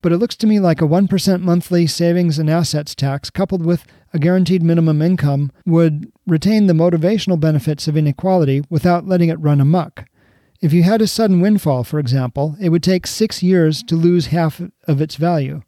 but 0.03 0.11
it 0.11 0.17
looks 0.17 0.35
to 0.35 0.45
me 0.45 0.59
like 0.59 0.81
a 0.81 0.87
1% 0.87 1.41
monthly 1.41 1.87
savings 1.87 2.37
and 2.37 2.49
assets 2.49 2.93
tax 2.93 3.31
coupled 3.31 3.65
with 3.65 3.85
a 4.13 4.19
guaranteed 4.19 4.61
minimum 4.61 5.01
income 5.01 5.51
would 5.65 6.11
retain 6.27 6.67
the 6.67 6.73
motivational 6.73 7.39
benefits 7.39 7.87
of 7.87 7.97
inequality 7.97 8.63
without 8.69 9.07
letting 9.07 9.29
it 9.29 9.39
run 9.39 9.61
amuck. 9.61 10.05
If 10.61 10.73
you 10.73 10.83
had 10.83 11.01
a 11.01 11.07
sudden 11.07 11.41
windfall, 11.41 11.83
for 11.83 11.99
example, 11.99 12.55
it 12.61 12.69
would 12.69 12.83
take 12.83 13.07
six 13.07 13.41
years 13.41 13.81
to 13.83 13.95
lose 13.95 14.27
half 14.27 14.61
of 14.87 15.01
its 15.01 15.15
value 15.15 15.61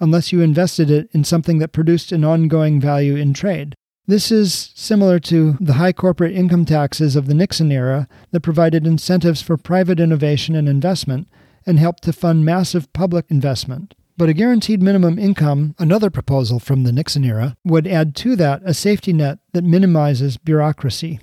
unless 0.00 0.32
you 0.32 0.40
invested 0.40 0.90
it 0.90 1.08
in 1.12 1.22
something 1.22 1.58
that 1.58 1.72
produced 1.72 2.10
an 2.10 2.24
ongoing 2.24 2.80
value 2.80 3.14
in 3.14 3.32
trade. 3.32 3.74
This 4.06 4.32
is 4.32 4.72
similar 4.74 5.20
to 5.20 5.56
the 5.60 5.74
high 5.74 5.92
corporate 5.92 6.34
income 6.34 6.64
taxes 6.64 7.14
of 7.14 7.26
the 7.26 7.34
Nixon 7.34 7.70
era 7.70 8.08
that 8.32 8.40
provided 8.40 8.84
incentives 8.84 9.42
for 9.42 9.56
private 9.56 10.00
innovation 10.00 10.56
and 10.56 10.68
investment 10.68 11.28
and 11.66 11.78
helped 11.78 12.02
to 12.04 12.12
fund 12.12 12.44
massive 12.44 12.92
public 12.92 13.26
investment. 13.28 13.94
But 14.16 14.28
a 14.28 14.34
guaranteed 14.34 14.82
minimum 14.82 15.18
income, 15.18 15.74
another 15.78 16.10
proposal 16.10 16.58
from 16.58 16.84
the 16.84 16.92
Nixon 16.92 17.24
era, 17.24 17.56
would 17.64 17.86
add 17.86 18.14
to 18.16 18.36
that 18.36 18.62
a 18.64 18.74
safety 18.74 19.12
net 19.12 19.38
that 19.52 19.64
minimizes 19.64 20.36
bureaucracy. 20.36 21.18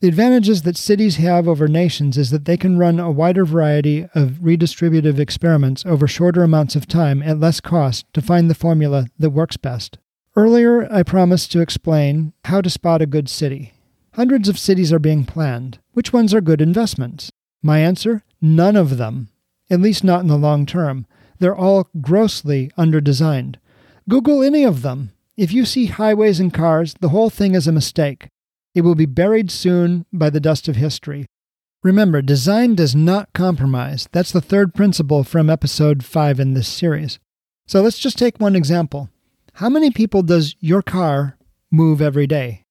The 0.00 0.08
advantages 0.08 0.62
that 0.62 0.76
cities 0.76 1.16
have 1.16 1.46
over 1.46 1.68
nations 1.68 2.18
is 2.18 2.30
that 2.30 2.44
they 2.44 2.56
can 2.56 2.76
run 2.76 2.98
a 2.98 3.10
wider 3.10 3.44
variety 3.44 4.06
of 4.14 4.40
redistributive 4.42 5.18
experiments 5.20 5.86
over 5.86 6.08
shorter 6.08 6.42
amounts 6.42 6.74
of 6.74 6.88
time 6.88 7.22
at 7.22 7.38
less 7.38 7.60
cost 7.60 8.06
to 8.14 8.20
find 8.20 8.50
the 8.50 8.54
formula 8.54 9.06
that 9.18 9.30
works 9.30 9.56
best. 9.56 9.98
Earlier, 10.34 10.90
I 10.92 11.02
promised 11.02 11.52
to 11.52 11.60
explain 11.60 12.32
how 12.46 12.60
to 12.62 12.70
spot 12.70 13.02
a 13.02 13.06
good 13.06 13.28
city. 13.28 13.74
Hundreds 14.14 14.48
of 14.48 14.58
cities 14.58 14.92
are 14.92 14.98
being 14.98 15.24
planned. 15.24 15.78
Which 15.92 16.12
ones 16.12 16.34
are 16.34 16.40
good 16.40 16.60
investments? 16.60 17.30
My 17.62 17.78
answer 17.78 18.24
none 18.40 18.74
of 18.74 18.96
them, 18.96 19.28
at 19.72 19.80
least 19.80 20.04
not 20.04 20.20
in 20.20 20.28
the 20.28 20.36
long 20.36 20.66
term. 20.66 21.06
They're 21.38 21.56
all 21.56 21.88
grossly 22.00 22.70
underdesigned. 22.76 23.56
Google 24.08 24.42
any 24.42 24.64
of 24.64 24.82
them. 24.82 25.12
If 25.36 25.52
you 25.52 25.64
see 25.64 25.86
highways 25.86 26.38
and 26.38 26.52
cars, 26.52 26.94
the 27.00 27.08
whole 27.08 27.30
thing 27.30 27.54
is 27.54 27.66
a 27.66 27.72
mistake. 27.72 28.28
It 28.74 28.82
will 28.82 28.94
be 28.94 29.06
buried 29.06 29.50
soon 29.50 30.04
by 30.12 30.28
the 30.28 30.40
dust 30.40 30.68
of 30.68 30.76
history. 30.76 31.26
Remember, 31.82 32.20
design 32.20 32.74
does 32.74 32.94
not 32.94 33.32
compromise. 33.32 34.08
That's 34.12 34.30
the 34.30 34.42
third 34.42 34.74
principle 34.74 35.24
from 35.24 35.48
episode 35.48 36.04
5 36.04 36.38
in 36.38 36.52
this 36.52 36.68
series. 36.68 37.18
So 37.66 37.80
let's 37.80 37.98
just 37.98 38.18
take 38.18 38.38
one 38.38 38.54
example. 38.54 39.08
How 39.54 39.70
many 39.70 39.90
people 39.90 40.22
does 40.22 40.54
your 40.60 40.82
car 40.82 41.38
move 41.70 42.02
every 42.02 42.26
day? 42.26 42.61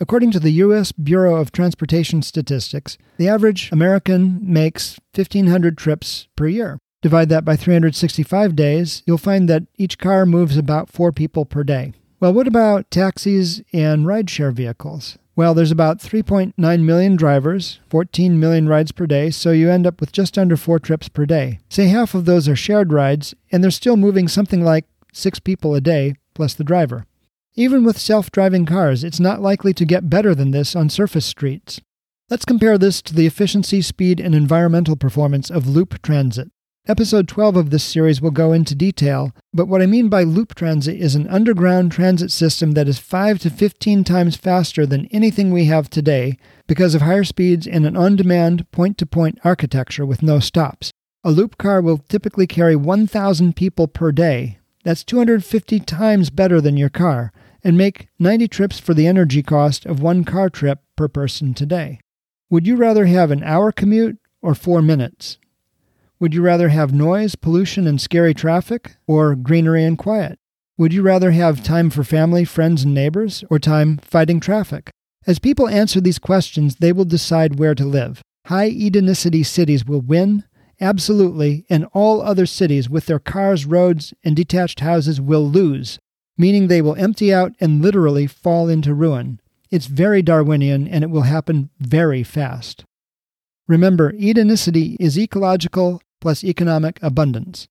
According 0.00 0.30
to 0.30 0.40
the 0.40 0.52
U.S. 0.52 0.92
Bureau 0.92 1.36
of 1.36 1.50
Transportation 1.50 2.22
Statistics, 2.22 2.96
the 3.16 3.28
average 3.28 3.72
American 3.72 4.38
makes 4.40 5.00
1,500 5.12 5.76
trips 5.76 6.28
per 6.36 6.46
year. 6.46 6.78
Divide 7.02 7.28
that 7.30 7.44
by 7.44 7.56
365 7.56 8.54
days, 8.54 9.02
you'll 9.06 9.18
find 9.18 9.48
that 9.48 9.64
each 9.76 9.98
car 9.98 10.24
moves 10.24 10.56
about 10.56 10.88
four 10.88 11.10
people 11.10 11.44
per 11.44 11.64
day. 11.64 11.94
Well, 12.20 12.32
what 12.32 12.46
about 12.46 12.90
taxis 12.92 13.60
and 13.72 14.06
rideshare 14.06 14.52
vehicles? 14.52 15.18
Well, 15.34 15.54
there's 15.54 15.72
about 15.72 15.98
3.9 15.98 16.54
million 16.82 17.16
drivers, 17.16 17.80
14 17.88 18.38
million 18.38 18.68
rides 18.68 18.92
per 18.92 19.06
day, 19.06 19.30
so 19.30 19.50
you 19.50 19.68
end 19.70 19.86
up 19.86 20.00
with 20.00 20.12
just 20.12 20.38
under 20.38 20.56
four 20.56 20.78
trips 20.78 21.08
per 21.08 21.26
day. 21.26 21.58
Say 21.68 21.88
half 21.88 22.14
of 22.14 22.24
those 22.24 22.48
are 22.48 22.56
shared 22.56 22.92
rides, 22.92 23.34
and 23.50 23.62
they're 23.62 23.70
still 23.72 23.96
moving 23.96 24.28
something 24.28 24.64
like 24.64 24.84
six 25.12 25.40
people 25.40 25.74
a 25.74 25.80
day, 25.80 26.14
plus 26.34 26.54
the 26.54 26.64
driver. 26.64 27.04
Even 27.58 27.82
with 27.82 27.98
self 27.98 28.30
driving 28.30 28.66
cars, 28.66 29.02
it's 29.02 29.18
not 29.18 29.42
likely 29.42 29.74
to 29.74 29.84
get 29.84 30.08
better 30.08 30.32
than 30.32 30.52
this 30.52 30.76
on 30.76 30.88
surface 30.88 31.26
streets. 31.26 31.80
Let's 32.30 32.44
compare 32.44 32.78
this 32.78 33.02
to 33.02 33.12
the 33.12 33.26
efficiency, 33.26 33.82
speed, 33.82 34.20
and 34.20 34.32
environmental 34.32 34.94
performance 34.94 35.50
of 35.50 35.66
loop 35.66 36.00
transit. 36.00 36.52
Episode 36.86 37.26
12 37.26 37.56
of 37.56 37.70
this 37.70 37.82
series 37.82 38.22
will 38.22 38.30
go 38.30 38.52
into 38.52 38.76
detail, 38.76 39.32
but 39.52 39.66
what 39.66 39.82
I 39.82 39.86
mean 39.86 40.08
by 40.08 40.22
loop 40.22 40.54
transit 40.54 41.00
is 41.00 41.16
an 41.16 41.26
underground 41.26 41.90
transit 41.90 42.30
system 42.30 42.74
that 42.74 42.86
is 42.86 43.00
5 43.00 43.40
to 43.40 43.50
15 43.50 44.04
times 44.04 44.36
faster 44.36 44.86
than 44.86 45.06
anything 45.06 45.50
we 45.50 45.64
have 45.64 45.90
today 45.90 46.38
because 46.68 46.94
of 46.94 47.02
higher 47.02 47.24
speeds 47.24 47.66
and 47.66 47.84
an 47.84 47.96
on 47.96 48.14
demand 48.14 48.70
point 48.70 48.98
to 48.98 49.04
point 49.04 49.40
architecture 49.42 50.06
with 50.06 50.22
no 50.22 50.38
stops. 50.38 50.92
A 51.24 51.32
loop 51.32 51.58
car 51.58 51.82
will 51.82 51.98
typically 52.08 52.46
carry 52.46 52.76
1,000 52.76 53.56
people 53.56 53.88
per 53.88 54.12
day. 54.12 54.58
That's 54.84 55.02
250 55.02 55.80
times 55.80 56.30
better 56.30 56.60
than 56.60 56.76
your 56.76 56.88
car, 56.88 57.32
and 57.62 57.76
make 57.76 58.08
90 58.18 58.48
trips 58.48 58.78
for 58.78 58.94
the 58.94 59.06
energy 59.06 59.42
cost 59.42 59.86
of 59.86 60.00
one 60.00 60.24
car 60.24 60.48
trip 60.48 60.80
per 60.96 61.08
person 61.08 61.54
today. 61.54 62.00
Would 62.50 62.66
you 62.66 62.76
rather 62.76 63.06
have 63.06 63.30
an 63.30 63.42
hour 63.42 63.72
commute 63.72 64.18
or 64.40 64.54
four 64.54 64.80
minutes? 64.80 65.38
Would 66.20 66.34
you 66.34 66.42
rather 66.42 66.70
have 66.70 66.92
noise, 66.92 67.34
pollution, 67.34 67.86
and 67.86 68.00
scary 68.00 68.34
traffic, 68.34 68.96
or 69.06 69.34
greenery 69.34 69.84
and 69.84 69.96
quiet? 69.96 70.38
Would 70.76 70.92
you 70.92 71.02
rather 71.02 71.32
have 71.32 71.62
time 71.62 71.90
for 71.90 72.04
family, 72.04 72.44
friends, 72.44 72.84
and 72.84 72.94
neighbors, 72.94 73.44
or 73.50 73.58
time 73.58 73.98
fighting 73.98 74.40
traffic? 74.40 74.90
As 75.26 75.38
people 75.38 75.68
answer 75.68 76.00
these 76.00 76.18
questions, 76.18 76.76
they 76.76 76.92
will 76.92 77.04
decide 77.04 77.58
where 77.58 77.74
to 77.74 77.84
live. 77.84 78.22
High 78.46 78.70
Edenicity 78.70 79.44
cities 79.44 79.84
will 79.84 80.00
win, 80.00 80.44
absolutely, 80.80 81.66
and 81.68 81.86
all 81.92 82.22
other 82.22 82.46
cities 82.46 82.88
with 82.88 83.06
their 83.06 83.18
cars, 83.18 83.66
roads, 83.66 84.14
and 84.24 84.34
detached 84.34 84.80
houses 84.80 85.20
will 85.20 85.46
lose, 85.48 85.98
meaning 86.38 86.68
they 86.68 86.80
will 86.80 86.94
empty 86.94 87.34
out 87.34 87.52
and 87.60 87.82
literally 87.82 88.26
fall 88.26 88.68
into 88.68 88.94
ruin. 88.94 89.40
It's 89.70 89.86
very 89.86 90.22
Darwinian 90.22 90.88
and 90.88 91.04
it 91.04 91.10
will 91.10 91.22
happen 91.22 91.68
very 91.78 92.22
fast. 92.22 92.84
Remember, 93.66 94.12
Edenicity 94.12 94.96
is 94.98 95.18
ecological 95.18 96.00
plus 96.20 96.42
economic 96.42 96.98
abundance. 97.02 97.68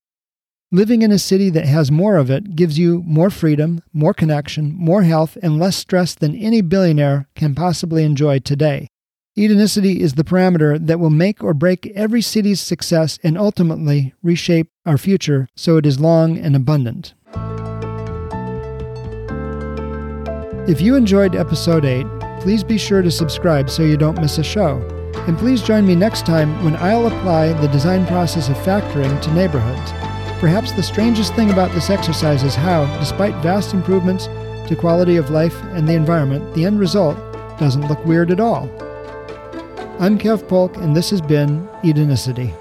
Living 0.70 1.00
in 1.00 1.10
a 1.10 1.18
city 1.18 1.48
that 1.48 1.64
has 1.64 1.90
more 1.90 2.18
of 2.18 2.30
it 2.30 2.54
gives 2.54 2.78
you 2.78 3.02
more 3.06 3.30
freedom, 3.30 3.80
more 3.94 4.12
connection, 4.12 4.74
more 4.76 5.02
health, 5.02 5.38
and 5.42 5.58
less 5.58 5.76
stress 5.76 6.14
than 6.14 6.36
any 6.36 6.60
billionaire 6.60 7.26
can 7.34 7.54
possibly 7.54 8.04
enjoy 8.04 8.38
today. 8.38 8.86
Edenicity 9.36 10.00
is 10.00 10.14
the 10.14 10.24
parameter 10.24 10.84
that 10.84 11.00
will 11.00 11.10
make 11.10 11.42
or 11.42 11.54
break 11.54 11.86
every 11.94 12.20
city's 12.20 12.60
success 12.60 13.18
and 13.22 13.38
ultimately 13.38 14.12
reshape 14.22 14.68
our 14.84 14.98
future 14.98 15.48
so 15.56 15.78
it 15.78 15.86
is 15.86 16.00
long 16.00 16.36
and 16.36 16.54
abundant. 16.54 17.14
If 20.68 20.82
you 20.82 20.96
enjoyed 20.96 21.34
episode 21.34 21.86
8, 21.86 22.06
please 22.42 22.62
be 22.62 22.76
sure 22.76 23.00
to 23.00 23.10
subscribe 23.10 23.70
so 23.70 23.82
you 23.82 23.96
don't 23.96 24.20
miss 24.20 24.36
a 24.36 24.44
show. 24.44 24.76
And 25.26 25.38
please 25.38 25.62
join 25.62 25.86
me 25.86 25.94
next 25.94 26.26
time 26.26 26.62
when 26.62 26.76
I'll 26.76 27.06
apply 27.06 27.54
the 27.54 27.68
design 27.68 28.06
process 28.06 28.50
of 28.50 28.56
factoring 28.58 29.18
to 29.22 29.32
neighborhoods. 29.32 29.92
Perhaps 30.40 30.72
the 30.72 30.82
strangest 30.82 31.34
thing 31.34 31.50
about 31.50 31.72
this 31.72 31.88
exercise 31.88 32.42
is 32.42 32.54
how, 32.54 32.84
despite 32.98 33.34
vast 33.42 33.72
improvements 33.72 34.26
to 34.68 34.76
quality 34.78 35.16
of 35.16 35.30
life 35.30 35.58
and 35.72 35.88
the 35.88 35.94
environment, 35.94 36.54
the 36.54 36.66
end 36.66 36.78
result 36.78 37.16
doesn't 37.58 37.88
look 37.88 38.04
weird 38.04 38.30
at 38.30 38.38
all. 38.38 38.68
I'm 39.98 40.18
Kev 40.18 40.46
Polk, 40.48 40.76
and 40.76 40.94
this 40.94 41.08
has 41.08 41.22
been 41.22 41.66
Edenicity. 41.82 42.52